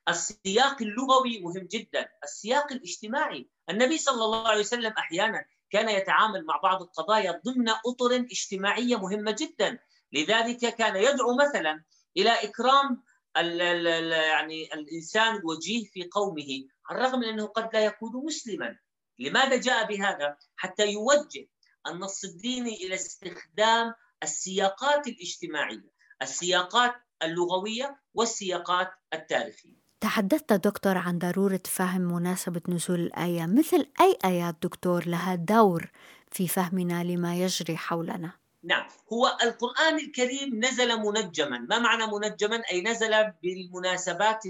السياق 0.09 0.81
اللغوي 0.81 1.39
مهم 1.39 1.67
جدا. 1.71 2.09
السياق 2.23 2.71
الاجتماعي. 2.71 3.49
النبي 3.69 3.97
صلى 3.97 4.25
الله 4.25 4.47
عليه 4.47 4.59
وسلم 4.59 4.91
أحيانا 4.91 5.45
كان 5.69 5.89
يتعامل 5.89 6.45
مع 6.45 6.57
بعض 6.57 6.81
القضايا 6.81 7.41
ضمن 7.45 7.69
أطر 7.69 8.15
اجتماعية 8.15 8.95
مهمة 8.95 9.35
جدا. 9.39 9.79
لذلك 10.13 10.75
كان 10.75 10.95
يدعو 10.95 11.35
مثلا 11.37 11.83
إلى 12.17 12.29
إكرام 12.29 13.03
ال 13.37 13.61
ال 13.61 14.11
يعني 14.11 14.73
الإنسان 14.73 15.35
الوجيه 15.35 15.85
في 15.85 16.09
قومه 16.11 16.67
على 16.89 16.99
الرغم 16.99 17.19
من 17.19 17.27
أنه 17.27 17.45
قد 17.45 17.69
لا 17.73 17.85
يكون 17.85 18.25
مسلما. 18.25 18.79
لماذا 19.19 19.55
جاء 19.57 19.87
بهذا؟ 19.87 20.37
حتى 20.55 20.91
يوجه 20.91 21.47
النص 21.87 22.23
الديني 22.23 22.75
إلى 22.75 22.95
استخدام 22.95 23.93
السياقات 24.23 25.07
الاجتماعية. 25.07 25.96
السياقات 26.21 26.95
اللغوية 27.23 27.97
والسياقات 28.13 28.91
التاريخية. 29.13 29.77
تحدثت 30.01 30.53
دكتور 30.53 30.97
عن 30.97 31.19
ضرورة 31.19 31.61
فهم 31.65 32.01
مناسبة 32.01 32.61
نزول 32.69 32.99
الآية، 32.99 33.45
مثل 33.45 33.85
أي 34.01 34.17
آيات 34.25 34.55
دكتور 34.63 35.07
لها 35.07 35.35
دور 35.35 35.91
في 36.31 36.47
فهمنا 36.47 37.03
لما 37.03 37.35
يجري 37.35 37.77
حولنا؟ 37.77 38.31
نعم، 38.63 38.87
هو 39.13 39.37
القرآن 39.43 39.99
الكريم 39.99 40.65
نزل 40.65 40.97
منجما، 40.97 41.57
ما 41.57 41.79
معنى 41.79 42.03
منجما؟ 42.07 42.61
أي 42.71 42.81
نزل 42.81 43.31
بالمناسبات 43.43 44.43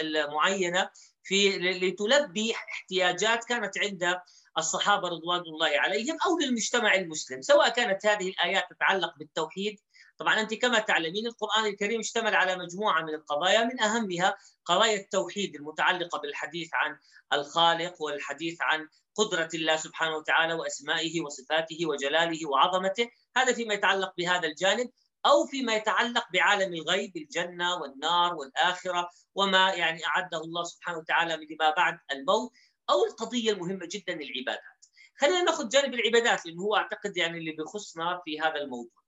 المعينة 0.00 0.90
في 1.22 1.58
لتلبي 1.58 2.54
احتياجات 2.54 3.44
كانت 3.44 3.78
عند 3.78 4.20
الصحابة 4.58 5.08
رضوان 5.08 5.40
الله 5.40 5.70
عليهم 5.74 6.16
أو 6.26 6.38
للمجتمع 6.38 6.94
المسلم، 6.94 7.42
سواء 7.42 7.68
كانت 7.68 8.06
هذه 8.06 8.28
الآيات 8.28 8.64
تتعلق 8.70 9.18
بالتوحيد 9.18 9.80
طبعا 10.20 10.40
أنت 10.40 10.54
كما 10.54 10.78
تعلمين 10.78 11.26
القرآن 11.26 11.66
الكريم 11.66 12.00
اشتمل 12.00 12.34
على 12.34 12.56
مجموعة 12.56 13.02
من 13.02 13.14
القضايا 13.14 13.64
من 13.64 13.82
أهمها 13.82 14.36
قضايا 14.64 14.96
التوحيد 14.96 15.54
المتعلقة 15.54 16.18
بالحديث 16.18 16.70
عن 16.74 16.98
الخالق 17.32 18.02
والحديث 18.02 18.58
عن 18.60 18.88
قدرة 19.14 19.48
الله 19.54 19.76
سبحانه 19.76 20.16
وتعالى 20.16 20.54
وأسمائه 20.54 21.20
وصفاته 21.20 21.86
وجلاله 21.86 22.48
وعظمته 22.48 23.10
هذا 23.36 23.52
فيما 23.52 23.74
يتعلق 23.74 24.12
بهذا 24.18 24.48
الجانب 24.48 24.90
أو 25.26 25.46
فيما 25.46 25.74
يتعلق 25.74 26.26
بعالم 26.32 26.74
الغيب 26.74 27.16
الجنة 27.16 27.74
والنار 27.74 28.34
والآخرة 28.34 29.10
وما 29.34 29.74
يعني 29.74 30.06
أعده 30.06 30.40
الله 30.40 30.64
سبحانه 30.64 30.98
وتعالى 30.98 31.36
لما 31.36 31.70
بعد 31.70 31.98
الموت 32.12 32.52
أو 32.90 33.04
القضية 33.04 33.52
المهمة 33.52 33.88
جدا 33.90 34.12
العبادات. 34.12 34.86
خلينا 35.20 35.42
نأخذ 35.42 35.68
جانب 35.68 35.94
العبادات 35.94 36.46
لأنه 36.46 36.62
هو 36.62 36.76
أعتقد 36.76 37.16
يعني 37.16 37.38
اللي 37.38 37.52
بيخصنا 37.52 38.20
في 38.24 38.40
هذا 38.40 38.56
الموضوع. 38.56 38.99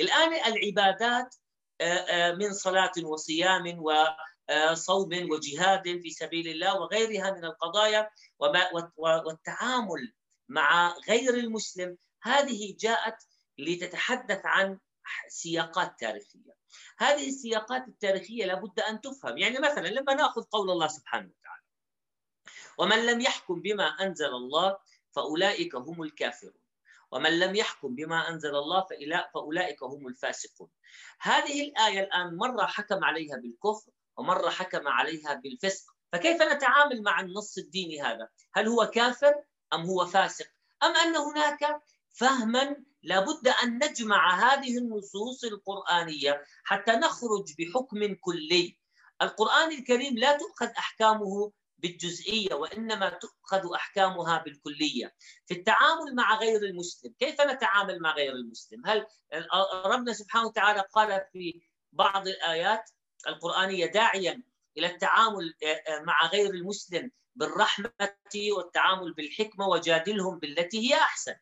الآن 0.00 0.52
العبادات 0.52 1.34
آه، 1.80 1.84
آه، 1.84 2.32
من 2.32 2.52
صلاة 2.52 2.92
وصيام 3.04 3.78
وصوم 3.78 5.12
آه، 5.12 5.24
وجهاد 5.24 6.00
في 6.02 6.10
سبيل 6.10 6.48
الله 6.48 6.80
وغيرها 6.80 7.30
من 7.30 7.44
القضايا 7.44 8.10
والتعامل 8.96 10.12
مع 10.48 10.94
غير 11.08 11.34
المسلم 11.34 11.98
هذه 12.22 12.76
جاءت 12.80 13.16
لتتحدث 13.58 14.40
عن 14.44 14.78
سياقات 15.28 16.00
تاريخية. 16.00 16.58
هذه 16.98 17.28
السياقات 17.28 17.88
التاريخية 17.88 18.46
لابد 18.46 18.80
أن 18.80 19.00
تفهم، 19.00 19.38
يعني 19.38 19.58
مثلا 19.58 19.88
لما 19.88 20.14
نأخذ 20.14 20.42
قول 20.42 20.70
الله 20.70 20.88
سبحانه 20.88 21.30
وتعالى: 21.38 21.62
ومن 22.78 23.06
لم 23.06 23.20
يحكم 23.20 23.62
بما 23.62 23.84
أنزل 23.84 24.26
الله 24.26 24.78
فأولئك 25.10 25.74
هم 25.74 26.02
الكافرون. 26.02 26.67
ومن 27.12 27.38
لم 27.38 27.54
يحكم 27.54 27.94
بما 27.94 28.28
أنزل 28.28 28.56
الله 28.56 28.86
فأولئك 29.34 29.82
هم 29.82 30.08
الفاسقون. 30.08 30.68
هذه 31.20 31.62
الآية 31.62 32.00
الآن 32.00 32.36
مرة 32.36 32.66
حكم 32.66 33.04
عليها 33.04 33.36
بالكفر 33.36 33.90
ومرة 34.16 34.50
حكم 34.50 34.88
عليها 34.88 35.34
بالفسق. 35.34 35.84
فكيف 36.12 36.42
نتعامل 36.42 37.02
مع 37.02 37.20
النص 37.20 37.58
الديني 37.58 38.02
هذا؟ 38.02 38.28
هل 38.54 38.68
هو 38.68 38.86
كافر 38.86 39.34
أم 39.72 39.80
هو 39.80 40.06
فاسق؟ 40.06 40.46
أم 40.82 40.96
أن 40.96 41.16
هناك 41.16 41.82
فهما 42.12 42.76
لابد 43.02 43.48
أن 43.48 43.84
نجمع 43.84 44.34
هذه 44.34 44.78
النصوص 44.78 45.44
القرآنية 45.44 46.44
حتى 46.64 46.92
نخرج 46.92 47.54
بحكم 47.58 48.14
كلي. 48.14 48.78
القرآن 49.22 49.72
الكريم 49.72 50.18
لا 50.18 50.38
تؤخذ 50.38 50.66
أحكامه 50.66 51.52
بالجزئية 51.78 52.54
وإنما 52.54 53.08
تؤخذ 53.08 53.74
أحكامها 53.74 54.38
بالكلية. 54.38 55.14
في 55.46 55.54
التعامل 55.54 56.14
مع 56.14 56.38
غير 56.38 56.62
المسلم 56.62 57.14
كيف 57.18 57.40
نتعامل 57.40 58.00
مع 58.00 58.14
غير 58.14 58.32
المسلم؟ 58.32 58.86
هل 58.86 59.06
ربنا 59.84 60.12
سبحانه 60.12 60.46
وتعالى 60.46 60.84
قال 60.92 61.24
في 61.32 61.60
بعض 61.92 62.28
الآيات 62.28 62.90
القرآنية 63.28 63.86
داعيا 63.86 64.42
إلى 64.76 64.86
التعامل 64.86 65.54
مع 66.04 66.26
غير 66.26 66.50
المسلم 66.50 67.10
بالرحمة 67.34 67.92
والتعامل 68.56 69.12
بالحكمة 69.14 69.68
وجادلهم 69.68 70.38
بالتي 70.38 70.90
هي 70.90 70.94
أحسن. 70.94 71.34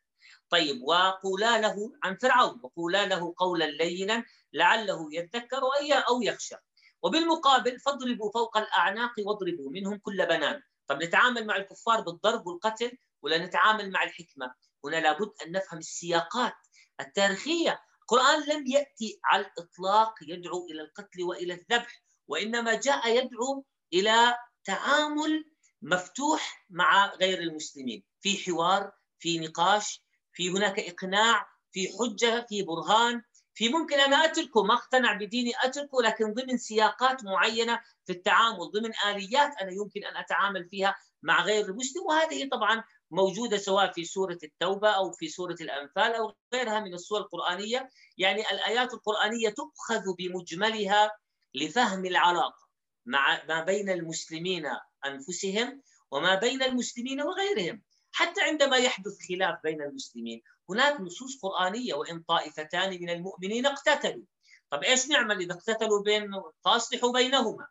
طيب 0.51 0.83
وقولا 0.83 1.61
له 1.61 1.93
عن 2.03 2.17
فرعون 2.17 2.61
وقولا 2.63 3.07
له 3.07 3.35
قولا 3.37 3.65
لينا 3.65 4.25
لعله 4.53 5.09
يذكر 5.13 5.61
أو 6.09 6.23
يخشى. 6.23 6.57
وبالمقابل 7.03 7.81
فاضربوا 7.81 8.31
فوق 8.31 8.57
الأعناق 8.57 9.13
واضربوا 9.19 9.71
منهم 9.71 9.99
كل 9.99 10.27
بنان. 10.27 10.63
طب 10.87 11.03
نتعامل 11.03 11.47
مع 11.47 11.57
الكفار 11.57 12.01
بالضرب 12.01 12.47
والقتل 12.47 12.99
ولا 13.23 13.39
نتعامل 13.39 13.91
مع 13.91 14.03
الحكمة؟ 14.03 14.55
هنا 14.85 14.97
لابد 14.97 15.33
أن 15.47 15.53
نفهم 15.53 15.79
السياقات 15.79 16.55
التاريخية. 17.01 17.81
القرآن 18.03 18.43
لم 18.49 18.67
يأتي 18.67 19.21
على 19.25 19.47
الإطلاق 19.47 20.15
يدعو 20.23 20.67
إلى 20.71 20.83
القتل 20.83 21.23
وإلى 21.23 21.55
الذبح 21.55 22.03
وإنما 22.29 22.75
جاء 22.75 23.17
يدعو 23.17 23.65
إلى 23.93 24.37
تعامل 24.65 25.51
مفتوح 25.83 26.67
مع 26.71 27.15
غير 27.15 27.39
المسلمين. 27.39 28.05
في 28.21 28.39
حوار 28.39 28.93
في 29.19 29.39
نقاش 29.39 30.03
في 30.33 30.51
هناك 30.51 30.81
إقناع 30.81 31.47
في 31.73 31.89
حجة 31.99 32.47
في 32.49 32.63
برهان. 32.63 33.23
في 33.57 33.69
ممكن 33.69 34.01
أنا 34.01 34.25
أتركه 34.25 34.63
ما 34.63 34.75
أقتنع 34.75 35.13
بديني 35.13 35.53
أتركه 35.65 36.03
لكن 36.03 36.35
ضمن 36.35 36.59
سياقات 36.59 37.25
معينة 37.25 37.81
في 38.07 38.13
التعامل 38.13 38.71
ضمن 38.75 38.93
آليات 39.07 39.53
أنا 39.63 39.73
يمكن 39.73 40.05
أن 40.05 40.17
أتعامل 40.17 40.69
فيها 40.69 40.97
مع 41.23 41.43
غير 41.45 41.65
المسلم. 41.65 42.03
وهذه 42.07 42.49
طبعا 42.49 42.85
موجودة 43.11 43.57
سواء 43.57 43.93
في 43.93 44.05
سورة 44.05 44.39
التوبة 44.45 44.91
أو 44.91 45.13
في 45.13 45.29
سورة 45.29 45.57
الأنفال 45.61 46.15
أو 46.15 46.35
غيرها 46.55 46.81
من 46.81 46.95
السور 46.95 47.21
القرآنية. 47.21 47.91
يعني 48.19 48.41
الآيات 48.41 48.95
القرآنية 48.95 49.49
تؤخذ 49.49 50.15
بمجملها 50.19 51.11
لفهم 51.55 52.07
العلاقة 52.07 52.67
مع 53.07 53.45
ما 53.49 53.61
بين 53.65 53.91
المسلمين 53.91 54.67
أنفسهم 55.07 55.83
وما 56.11 56.35
بين 56.35 56.63
المسلمين 56.63 57.23
وغيرهم 57.23 57.83
حتى 58.13 58.41
عندما 58.41 58.77
يحدث 58.77 59.19
خلاف 59.29 59.59
بين 59.65 59.83
المسلمين. 59.83 60.43
هناك 60.71 61.01
نصوص 61.01 61.41
قرآنية 61.43 61.95
وإن 61.95 62.23
طائفتان 62.23 62.91
من 62.91 63.11
المؤمنين 63.11 63.67
اقتتلوا. 63.67 64.25
طب 64.71 64.83
إيش 64.85 65.09
نعمل 65.09 65.41
إذا 65.41 65.55
اقتتلوا 65.55 66.03
بين 66.03 66.31
فأصلحوا 66.65 67.13
بينهما؟ 67.13 67.67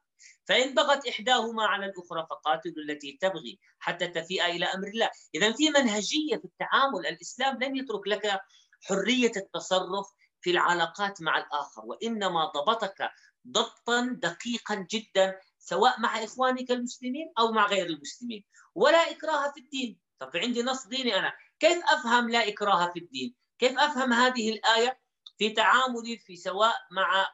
فإن 0.46 0.74
بغت 0.74 1.08
إحداهما 1.08 1.66
على 1.66 1.86
الأخرى 1.86 2.28
فقاتلوا 2.30 2.84
التي 2.90 3.18
تبغي 3.22 3.60
حتى 3.80 4.08
تفيء 4.08 4.46
إلى 4.46 4.66
أمر 4.66 4.88
الله. 4.88 5.10
إذا 5.36 5.52
في 5.52 5.70
منهجية 5.70 6.38
في 6.38 6.46
التعامل 6.46 7.08
الإسلام 7.08 7.64
لم 7.64 7.76
يترك 7.76 8.08
لك 8.08 8.42
حرية 8.82 9.32
التصرف 9.38 10.08
في 10.42 10.52
العلاقات 10.52 11.22
مع 11.22 11.38
الآخر 11.38 11.86
وإنما 11.86 12.46
ضبطك 12.46 13.12
ضبطا 13.48 14.18
دقيقا 14.22 14.88
جدا 14.92 15.40
سواء 15.60 16.00
مع 16.00 16.24
إخوانك 16.24 16.72
المسلمين 16.72 17.34
أو 17.40 17.52
مع 17.52 17.68
غير 17.68 17.86
المسلمين. 17.86 18.44
ولا 18.76 19.12
إكراه 19.12 19.52
في 19.52 19.60
الدين. 19.60 20.00
طب 20.20 20.32
عندي 20.36 20.64
نص 20.64 20.88
ديني 20.88 21.20
أنا. 21.20 21.34
كيف 21.60 21.84
أفهم 21.84 22.30
لا 22.30 22.48
إكراه 22.48 22.92
في 22.92 23.00
الدين؟ 23.00 23.36
كيف 23.60 23.80
أفهم 23.80 24.14
هذه 24.14 24.50
الآية 24.50 25.00
في 25.38 25.50
تعاملي 25.50 26.18
في 26.18 26.36
سواء 26.36 26.76
مع 26.92 27.28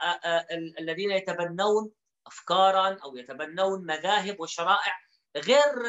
الذين 0.80 1.12
يتبنون 1.12 1.92
افكارا 2.28 2.98
أو 3.04 3.18
يتبنون 3.18 3.86
مذاهب 3.86 4.40
وشرائع 4.40 5.00
غير 5.38 5.88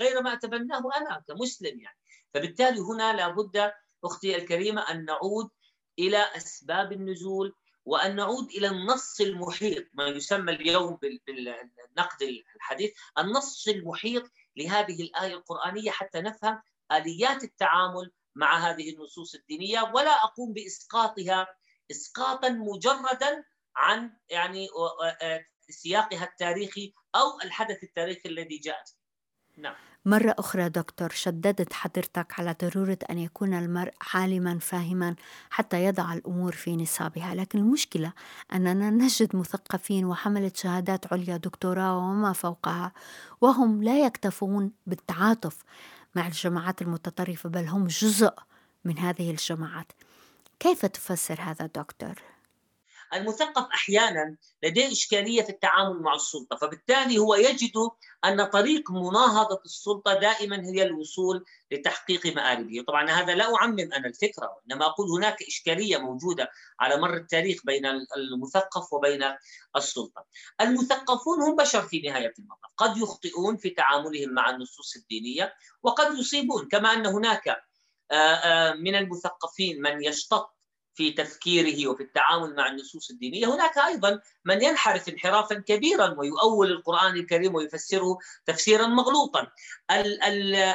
غير 0.00 0.22
ما 0.22 0.32
أتبناه 0.32 0.82
أنا 0.96 1.24
كمسلم 1.28 1.80
يعني 1.80 1.98
فبالتالي 2.34 2.80
هنا 2.80 3.12
لابد 3.16 3.72
أختي 4.04 4.36
الكريمة 4.36 4.90
أن 4.90 5.04
نعود 5.04 5.50
إلى 5.98 6.18
أسباب 6.36 6.92
النزول 6.92 7.54
وأن 7.84 8.16
نعود 8.16 8.48
إلى 8.50 8.68
النص 8.68 9.20
المحيط 9.20 9.84
ما 9.92 10.06
يسمى 10.06 10.52
اليوم 10.52 10.98
بالنقد 11.02 12.22
الحديث 12.56 12.92
النص 13.18 13.68
المحيط 13.68 14.30
لهذه 14.56 15.02
الآية 15.02 15.34
القرآنية 15.34 15.90
حتى 15.90 16.20
نفهم 16.20 16.62
آليات 16.92 17.44
التعامل 17.44 18.12
مع 18.34 18.70
هذه 18.70 18.90
النصوص 18.90 19.34
الدينية 19.34 19.82
ولا 19.94 20.10
أقوم 20.10 20.52
بإسقاطها 20.52 21.46
اسقاطا 21.90 22.48
مجردا 22.48 23.44
عن 23.76 24.16
يعني 24.30 24.68
سياقها 25.70 26.24
التاريخي 26.24 26.92
أو 27.14 27.40
الحدث 27.44 27.82
التاريخي 27.82 28.28
الذي 28.28 28.58
جاءت. 28.58 28.94
نعم. 29.56 29.74
مرة 30.04 30.34
أخرى 30.38 30.68
دكتور 30.68 31.10
شددت 31.10 31.72
حضرتك 31.72 32.40
على 32.40 32.56
ضرورة 32.62 32.98
أن 33.10 33.18
يكون 33.18 33.54
المرء 33.54 33.92
عالما 34.14 34.58
فاهما 34.58 35.16
حتى 35.50 35.84
يضع 35.84 36.12
الأمور 36.12 36.52
في 36.52 36.76
نصابها. 36.76 37.34
لكن 37.34 37.58
المشكلة 37.58 38.12
أننا 38.52 38.90
نجد 38.90 39.36
مثقفين 39.36 40.04
وحملة 40.04 40.52
شهادات 40.54 41.12
عليا 41.12 41.36
دكتوراه 41.36 41.98
وما 41.98 42.32
فوقها 42.32 42.92
وهم 43.40 43.82
لا 43.82 44.06
يكتفون 44.06 44.72
بالتعاطف 44.86 45.64
مع 46.14 46.26
الجماعات 46.26 46.82
المتطرفة 46.82 47.48
بل 47.48 47.66
هم 47.66 47.86
جزء 47.86 48.32
من 48.84 48.98
هذه 48.98 49.30
الجماعات 49.30 49.92
كيف 50.60 50.86
تفسر 50.86 51.40
هذا 51.40 51.66
دكتور؟ 51.66 52.22
المثقف 53.14 53.66
أحيانا 53.74 54.36
لديه 54.62 54.92
إشكالية 54.92 55.42
في 55.42 55.50
التعامل 55.50 56.02
مع 56.02 56.14
السلطة، 56.14 56.56
فبالتالي 56.56 57.18
هو 57.18 57.34
يجد 57.34 57.72
أن 58.24 58.44
طريق 58.44 58.90
مناهضة 58.90 59.60
السلطة 59.64 60.14
دائما 60.14 60.56
هي 60.56 60.82
الوصول 60.82 61.44
لتحقيق 61.70 62.26
مآربه، 62.26 62.84
طبعا 62.88 63.10
هذا 63.10 63.34
لا 63.34 63.56
أعمم 63.56 63.78
أنا 63.78 64.06
الفكرة، 64.06 64.50
وإنما 64.56 64.86
أقول 64.86 65.10
هناك 65.10 65.42
إشكالية 65.42 65.96
موجودة 65.96 66.50
على 66.80 66.96
مر 66.96 67.16
التاريخ 67.16 67.60
بين 67.64 67.86
المثقف 68.16 68.92
وبين 68.92 69.24
السلطة. 69.76 70.24
المثقفون 70.60 71.42
هم 71.42 71.56
بشر 71.56 71.82
في 71.82 72.00
نهاية 72.00 72.32
المطاف، 72.38 72.70
قد 72.76 72.96
يخطئون 72.96 73.56
في 73.56 73.70
تعاملهم 73.70 74.30
مع 74.30 74.50
النصوص 74.50 74.96
الدينية 74.96 75.54
وقد 75.82 76.18
يصيبون، 76.18 76.68
كما 76.68 76.92
أن 76.92 77.06
هناك 77.06 77.62
من 78.78 78.94
المثقفين 78.94 79.82
من 79.82 80.04
يشتط 80.04 80.57
في 80.98 81.10
تفكيره 81.12 81.90
وفي 81.90 82.02
التعامل 82.02 82.54
مع 82.56 82.66
النصوص 82.66 83.10
الدينية، 83.10 83.54
هناك 83.54 83.78
أيضا 83.78 84.20
من 84.44 84.62
ينحرف 84.62 85.08
انحرافا 85.08 85.54
كبيرا 85.54 86.14
ويؤول 86.18 86.70
القرآن 86.70 87.16
الكريم 87.16 87.54
ويفسره 87.54 88.18
تفسيرا 88.46 88.86
مغلوطا. 88.86 89.46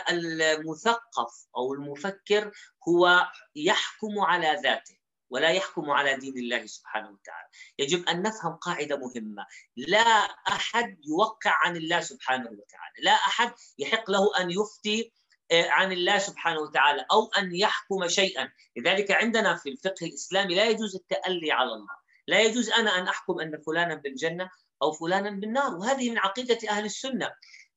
المثقف 0.09 1.47
أو 1.57 1.73
المفكر 1.73 2.51
هو 2.87 3.27
يحكم 3.55 4.19
على 4.19 4.59
ذاته 4.63 4.97
ولا 5.29 5.49
يحكم 5.49 5.91
على 5.91 6.15
دين 6.15 6.37
الله 6.37 6.65
سبحانه 6.65 7.09
وتعالى. 7.09 7.47
يجب 7.79 8.09
أن 8.09 8.21
نفهم 8.21 8.55
قاعدة 8.55 8.97
مهمة، 8.97 9.45
لا 9.75 10.07
أحد 10.47 10.99
يوقع 11.07 11.53
عن 11.65 11.77
الله 11.77 11.99
سبحانه 11.99 12.49
وتعالى، 12.49 12.95
لا 12.99 13.11
أحد 13.11 13.53
يحق 13.79 14.11
له 14.11 14.39
أن 14.39 14.51
يفتي 14.51 15.13
عن 15.51 15.91
الله 15.91 16.17
سبحانه 16.17 16.59
وتعالى 16.59 17.05
أو 17.11 17.31
أن 17.37 17.55
يحكم 17.55 18.07
شيئا. 18.07 18.51
لذلك 18.77 19.11
عندنا 19.11 19.55
في 19.55 19.69
الفقه 19.69 20.05
الإسلامي 20.05 20.55
لا 20.55 20.65
يجوز 20.65 20.95
التألي 20.95 21.51
على 21.51 21.73
الله. 21.73 22.03
لا 22.27 22.41
يجوز 22.41 22.69
أنا 22.69 22.99
أن 22.99 23.07
أحكم 23.07 23.39
أن 23.39 23.61
فلانا 23.65 23.95
بالجنة 23.95 24.49
أو 24.81 24.91
فلانا 24.91 25.29
بالنار. 25.29 25.75
وهذه 25.75 26.09
من 26.09 26.17
عقيدة 26.17 26.69
أهل 26.69 26.85
السنة. 26.85 27.33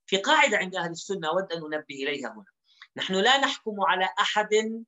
في 0.07 0.16
قاعدة 0.16 0.59
عند 0.59 0.76
أهل 0.76 0.90
السنة 0.90 1.29
أود 1.29 1.52
أن 1.52 1.61
ننبه 1.61 1.94
إليها 1.94 2.33
هنا. 2.33 2.44
نحن 2.96 3.14
لا 3.14 3.38
نحكم 3.38 3.81
على 3.81 4.09
أحد 4.20 4.85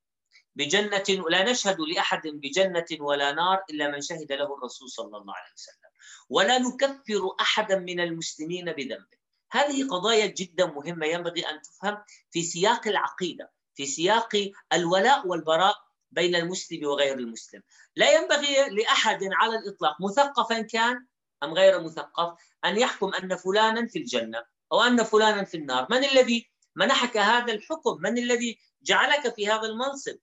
بجنة 0.57 1.25
ولا 1.25 1.51
نشهد 1.51 1.81
لأحد 1.81 2.23
بجنة 2.25 2.87
ولا 3.01 3.33
نار 3.33 3.65
إلا 3.71 3.91
من 3.91 4.01
شهد 4.01 4.33
له 4.33 4.55
الرسول 4.55 4.89
صلى 4.89 5.17
الله 5.17 5.35
عليه 5.35 5.53
وسلم. 5.55 5.91
ولا 6.29 6.59
نكفر 6.59 7.37
أحدا 7.41 7.79
من 7.79 8.01
المسلمين 8.01 8.73
بذنبه. 8.73 9.18
هذه 9.51 9.89
قضايا 9.89 10.27
جدا 10.27 10.67
مهمة 10.67 11.07
ينبغي 11.07 11.41
أن 11.41 11.63
تفهم 11.63 11.99
في 12.31 12.43
سياق 12.43 12.89
العقيدة 12.89 13.53
في 13.75 13.87
سياق 13.87 14.51
الولاء 14.73 15.27
والبراء 15.27 15.75
بين 16.11 16.37
المسلم 16.37 16.87
وغير 16.87 17.19
المسلم. 17.19 17.63
لا 17.97 18.13
ينبغي 18.13 18.69
لأحد 18.71 19.21
على 19.33 19.59
الإطلاق 19.59 19.97
مثقفا 20.01 20.61
كان 20.61 21.07
أم 21.43 21.55
غير 21.55 21.81
مثقف 21.81 22.39
أن 22.65 22.79
يحكم 22.79 23.15
أن 23.15 23.37
فلانا 23.37 23.87
في 23.87 23.99
الجنة 23.99 24.45
أو 24.73 24.83
أن 24.83 25.03
فلانا 25.03 25.45
في 25.45 25.57
النار. 25.57 25.87
من 25.91 26.05
الذي 26.05 26.51
منحك 26.77 27.17
هذا 27.17 27.53
الحكم؟ 27.53 27.97
من 28.01 28.19
الذي 28.19 28.59
جعلك 28.83 29.35
في 29.35 29.49
هذا 29.49 29.67
المنصب؟ 29.67 30.17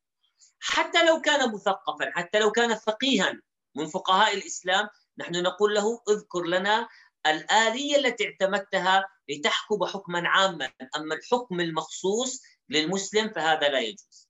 حتى 0.60 1.06
لو 1.06 1.22
كان 1.22 1.54
مثقفا 1.54 2.12
حتى 2.12 2.40
لو 2.40 2.52
كان 2.52 2.76
فقيها 2.76 3.42
من 3.76 3.88
فقهاء 3.88 4.34
الإسلام 4.34 4.90
نحن 5.18 5.42
نقول 5.42 5.76
له 5.76 6.02
اذكر 6.10 6.44
لنا 6.44 6.88
الآلية 7.26 7.96
التي 7.98 8.26
اعتمدتها 8.26 9.15
لتحكم 9.30 9.86
حكما 9.86 10.28
عاما. 10.28 10.72
أما 10.96 11.16
الحكم 11.16 11.60
المخصوص 11.60 12.42
للمسلم 12.70 13.30
فهذا 13.30 13.70
لا 13.70 13.80
يجوز. 13.80 14.30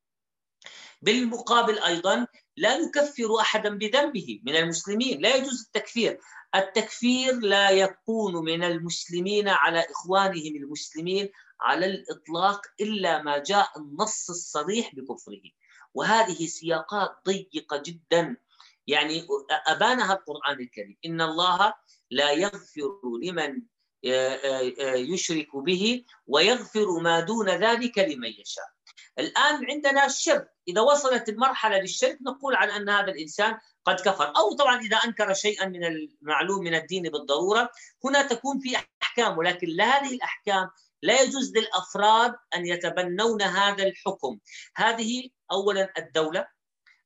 بالمقابل 1.01 1.79
أيضا 1.79 2.27
لا 2.58 2.77
نكفر 2.77 3.39
احدا 3.39 3.69
بذنبه 3.69 4.41
من 4.43 4.55
المسلمين. 4.55 5.21
لا 5.21 5.36
يجوز 5.36 5.62
التكفير. 5.65 6.19
التكفير 6.55 7.39
لا 7.39 7.69
يكون 7.69 8.45
من 8.45 8.63
المسلمين 8.63 9.47
على 9.47 9.79
إخوانهم 9.79 10.55
المسلمين 10.55 11.29
على 11.62 11.86
الإطلاق 11.86 12.62
إلا 12.81 13.23
ما 13.23 13.38
جاء 13.38 13.71
النص 13.77 14.29
الصريح 14.29 14.95
بكفره. 14.95 15.41
وهذه 15.93 16.45
سياقات 16.45 17.17
ضيقة 17.25 17.77
جدا. 17.86 18.38
يعني 18.88 19.27
أبانها 19.67 20.13
القرآن 20.13 20.60
الكريم. 20.60 20.97
إن 21.05 21.21
الله 21.21 21.73
لا 22.12 22.31
يغفر 22.31 22.99
لمن 23.23 23.62
يشرك 24.96 25.56
به 25.56 26.04
ويغفر 26.28 27.00
ما 27.00 27.20
دون 27.20 27.50
ذلك 27.50 27.98
لمن 27.98 28.30
يشاء. 28.30 28.76
الآن 29.20 29.65
عندنا 29.72 30.06
الشرك 30.06 30.52
إذا 30.68 30.82
وصلت 30.82 31.30
المرحلة 31.30 31.78
للشرك 31.80 32.18
نقول 32.22 32.56
عن 32.56 32.70
أن 32.70 32.89
هذا 32.89 33.12
الإنسان 33.12 33.58
قد 33.86 34.00
كفر. 34.00 34.34
أو 34.38 34.54
طبعا 34.54 34.82
إذا 34.82 34.98
أنكر 34.98 35.34
شيئا 35.34 35.65
من 35.65 35.84
المعلوم 35.86 36.63
من 36.63 36.76
الدين 36.76 37.04
بالضرورة 37.04 37.70
هنا 38.04 38.22
تكون 38.22 38.60
في 38.60 38.78
أحكام 39.04 39.38
ولكن 39.38 39.82
هذه 39.82 40.15
الأحكام 40.15 40.70
لا 41.02 41.22
يجوز 41.22 41.58
للأفراد 41.58 42.36
أن 42.56 42.65
يتبنون 42.65 43.41
هذا 43.41 43.84
الحكم. 43.84 44.39
هذه 44.76 45.30
أولا 45.52 45.94
الدولة 45.98 46.48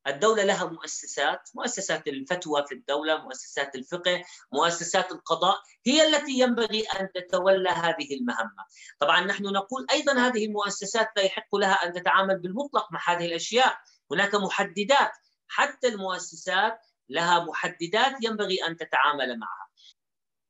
الدولة 0.08 0.44
لها 0.44 0.66
مؤسسات 0.66 1.50
مؤسسات 1.56 2.08
الفتوى 2.08 2.66
في 2.68 2.76
الدولة 2.76 3.18
مؤسسات 3.18 3.76
الفقه 3.76 4.24
مؤسسات 4.54 5.12
القضاء 5.12 5.56
هي 5.86 6.08
التي 6.08 6.32
ينبغي 6.32 6.82
أن 6.82 7.10
تتولى 7.16 7.70
هذه 7.70 8.14
المهمة. 8.14 8.66
طبعا 9.00 9.22
نحن 9.26 9.44
نقول 9.44 9.86
أيضا 9.92 10.14
هذه 10.14 10.46
المؤسسات 10.46 11.10
لا 11.18 11.24
يحق 11.24 11.56
لها 11.56 11.74
أن 11.74 11.94
تتعامل 11.94 12.40
بالمطلق 12.40 12.92
مع 12.92 13.00
هذه 13.08 13.26
الأشياء. 13.26 13.78
هناك 14.12 14.36
محددات 14.36 15.12
حتى 15.48 15.88
المؤسسات 15.88 16.80
لها 17.10 17.46
محددات 17.46 18.24
ينبغي 18.24 18.68
أن 18.68 18.78
تتعامل 18.78 19.40
معها. 19.40 19.70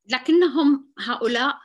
لكنهم 0.05 0.93
هؤلاء 0.99 1.55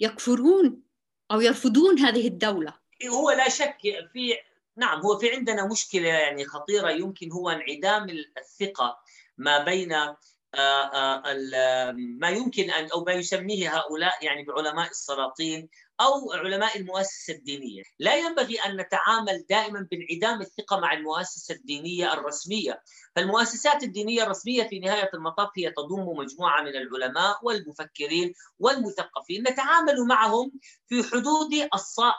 يكفرون 0.00 0.82
أو 1.30 1.40
يرفضون 1.40 1.98
هذه 1.98 2.28
الدولة. 2.28 2.74
هو 3.08 3.30
لا 3.30 3.48
شك 3.48 3.78
في 4.12 4.34
نعم 4.80 5.00
هو 5.00 5.18
في 5.18 5.34
عندنا 5.34 5.66
مشكلة 5.66 6.08
يعني 6.08 6.44
خطيرة. 6.44 6.90
يمكن 6.90 7.32
هو 7.32 7.50
انعدام 7.50 8.06
الثقة 8.38 8.98
ما 9.38 9.64
بين 9.64 9.92
آه، 9.92 10.18
آه، 10.54 11.92
ما 11.92 12.28
يمكن 12.28 12.70
أن 12.70 12.88
أو 12.90 13.04
ما 13.04 13.12
يسميه 13.12 13.76
هؤلاء 13.76 14.24
يعني 14.24 14.44
بعلماء 14.44 14.90
السلاطين 14.90 15.68
أو 16.00 16.32
علماء 16.32 16.78
المؤسسة 16.78 17.34
الدينية، 17.34 17.82
لا 17.98 18.16
ينبغي 18.16 18.58
أن 18.58 18.76
نتعامل 18.76 19.44
دائما 19.50 19.88
بانعدام 19.90 20.40
الثقة 20.40 20.80
مع 20.80 20.92
المؤسسة 20.92 21.54
الدينية 21.54 22.12
الرسمية، 22.12 22.82
فالمؤسسات 23.16 23.82
الدينية 23.82 24.22
الرسمية 24.22 24.62
في 24.62 24.78
نهاية 24.78 25.10
المطاف 25.14 25.48
هي 25.56 25.70
تضم 25.70 26.18
مجموعة 26.18 26.62
من 26.62 26.68
العلماء 26.68 27.38
والمفكرين 27.42 28.34
والمثقفين، 28.58 29.42
نتعامل 29.42 30.06
معهم 30.06 30.52
في 30.86 31.02
حدود 31.02 31.50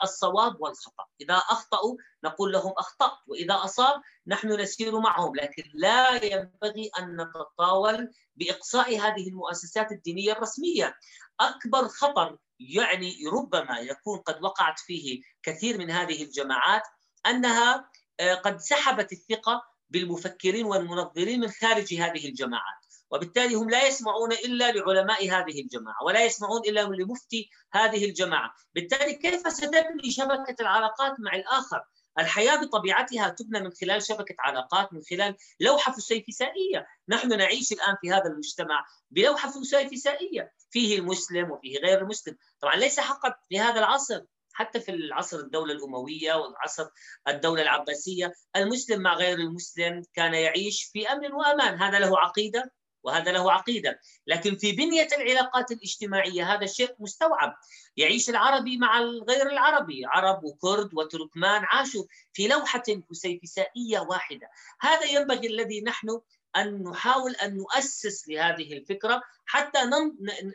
الصواب 0.02 0.56
والخطأ، 0.60 1.04
إذا 1.20 1.34
أخطأوا 1.34 1.96
نقول 2.24 2.52
لهم 2.52 2.72
أخطأت، 2.78 3.18
وإذا 3.26 3.54
أصاب 3.54 4.00
نحن 4.26 4.48
نسير 4.48 5.00
معهم، 5.00 5.36
لكن 5.36 5.62
لا 5.74 6.24
ينبغي 6.24 6.90
أن 6.98 7.20
نتطاول 7.20 8.10
بإقصاء 8.36 8.98
هذه 8.98 9.28
المؤسسات 9.28 9.92
الدينية 9.92 10.32
الرسمية. 10.32 10.94
أكبر 11.40 11.88
خطر 11.88 12.38
يعني 12.68 13.16
ربما 13.32 13.78
يكون 13.78 14.18
قد 14.18 14.42
وقعت 14.42 14.80
فيه 14.80 15.22
كثير 15.42 15.78
من 15.78 15.90
هذه 15.90 16.22
الجماعات 16.22 16.82
أنها 17.26 17.90
آه، 18.20 18.34
قد 18.34 18.58
سحبت 18.60 19.12
الثقة 19.12 19.62
بالمفكرين 19.90 20.66
والمنظرين 20.66 21.40
من 21.40 21.48
خارج 21.48 21.94
هذه 21.94 22.28
الجماعات. 22.28 22.82
وبالتالي 23.10 23.54
هم 23.54 23.70
لا 23.70 23.86
يسمعون 23.86 24.32
إلا 24.32 24.72
لعلماء 24.72 25.30
هذه 25.30 25.60
الجماعة 25.60 26.04
ولا 26.04 26.24
يسمعون 26.24 26.60
إلا 26.68 26.80
لمفتي 26.80 27.50
هذه 27.72 28.04
الجماعة. 28.04 28.54
بالتالي 28.74 29.14
كيف 29.14 29.52
ستبني 29.52 30.10
شبكة 30.10 30.56
العلاقات 30.60 31.12
مع 31.18 31.34
الآخر؟ 31.34 31.80
الحياة 32.18 32.56
بطبيعتها 32.56 33.28
تبنى 33.28 33.60
من 33.60 33.70
خلال 33.80 34.02
شبكة 34.02 34.34
علاقات 34.38 34.92
من 34.92 35.00
خلال 35.10 35.36
لوحة 35.60 35.92
فسيفسائية. 35.92 36.86
نحن 37.08 37.28
نعيش 37.38 37.72
الآن 37.72 37.96
في 38.00 38.10
هذا 38.10 38.26
المجتمع 38.26 38.86
بلوحة 39.10 39.50
فسيفسائية. 39.50 40.52
فيه 40.70 40.98
المسلم 40.98 41.50
وفيه 41.50 41.78
غير 41.78 41.98
المسلم. 42.00 42.36
طبعا 42.60 42.76
ليس 42.76 43.00
فقط 43.00 43.34
في 43.48 43.60
هذا 43.60 43.78
العصر 43.78 44.20
حتى 44.52 44.80
في 44.80 44.90
العصر 44.90 45.38
الدولة 45.38 45.72
الأموية 45.72 46.34
وعصر 46.34 46.88
الدولة 47.28 47.62
العباسية 47.62 48.32
المسلم 48.56 49.02
مع 49.02 49.14
غير 49.14 49.38
المسلم 49.38 50.02
كان 50.14 50.34
يعيش 50.34 50.84
في 50.92 51.08
أمن 51.08 51.32
وأمان. 51.32 51.82
هذا 51.82 51.98
له 51.98 52.18
عقيدة. 52.18 52.72
وهذا 53.02 53.32
له 53.32 53.52
عقيدة، 53.52 54.00
لكن 54.26 54.56
في 54.56 54.72
بنية 54.72 55.08
العلاقات 55.18 55.70
الاجتماعية 55.72 56.54
هذا 56.54 56.64
الشيء 56.64 56.94
مستوعب، 56.98 57.56
يعيش 57.96 58.30
العربي 58.30 58.78
مع 58.78 58.98
الغير 58.98 59.50
العربي، 59.50 60.02
عرب 60.06 60.44
وكرد 60.44 60.94
وتركمان 60.94 61.62
عاشوا 61.64 62.04
في 62.32 62.48
لوحة 62.48 62.82
فسيفسائيه 63.10 64.00
واحدة، 64.00 64.50
هذا 64.80 65.04
ينبغي 65.04 65.46
الذي 65.46 65.80
نحن 65.80 66.20
أن 66.56 66.82
نحاول 66.82 67.34
أن 67.34 67.56
نؤسس 67.56 68.28
لهذه 68.28 68.72
الفكرة 68.72 69.22
حتى 69.46 69.78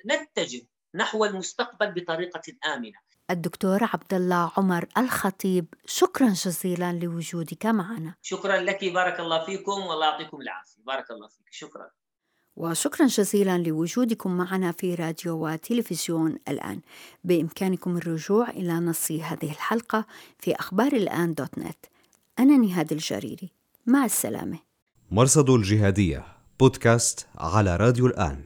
نتجه 0.05 0.61
نحو 0.95 1.25
المستقبل 1.25 1.91
بطريقة 1.91 2.41
آمنة. 2.73 3.07
الدكتور 3.31 3.83
عبد 3.83 4.13
الله 4.13 4.51
عمر 4.57 4.85
الخطيب 4.97 5.73
شكرا 5.85 6.27
جزيلا 6.27 6.93
لوجودك 6.93 7.65
معنا. 7.65 8.15
شكرا 8.21 8.57
لك 8.57 8.85
بارك 8.85 9.19
الله 9.19 9.45
فيكم 9.45 9.71
والله 9.71 10.05
يعطيكم 10.05 10.41
العافية، 10.41 10.83
بارك 10.83 11.11
الله 11.11 11.27
فيك، 11.27 11.45
شكرا. 11.51 11.89
وشكرا 12.57 13.07
جزيلا 13.07 13.57
لوجودكم 13.57 14.37
معنا 14.37 14.71
في 14.71 14.95
راديو 14.95 15.47
وتلفزيون 15.47 16.35
الآن. 16.47 16.81
بإمكانكم 17.23 17.97
الرجوع 17.97 18.49
إلى 18.49 18.73
نص 18.73 19.11
هذه 19.11 19.51
الحلقة 19.51 20.05
في 20.39 20.55
أخبار 20.55 20.93
الآن 20.93 21.33
دوت 21.33 21.57
نت. 21.57 21.85
أنا 22.39 22.57
نهاد 22.57 22.91
الجريري. 22.91 23.49
مع 23.85 24.05
السلامة. 24.05 24.59
مرصد 25.11 25.49
الجهادية 25.49 26.25
بودكاست 26.59 27.27
على 27.37 27.75
راديو 27.75 28.07
الآن. 28.07 28.43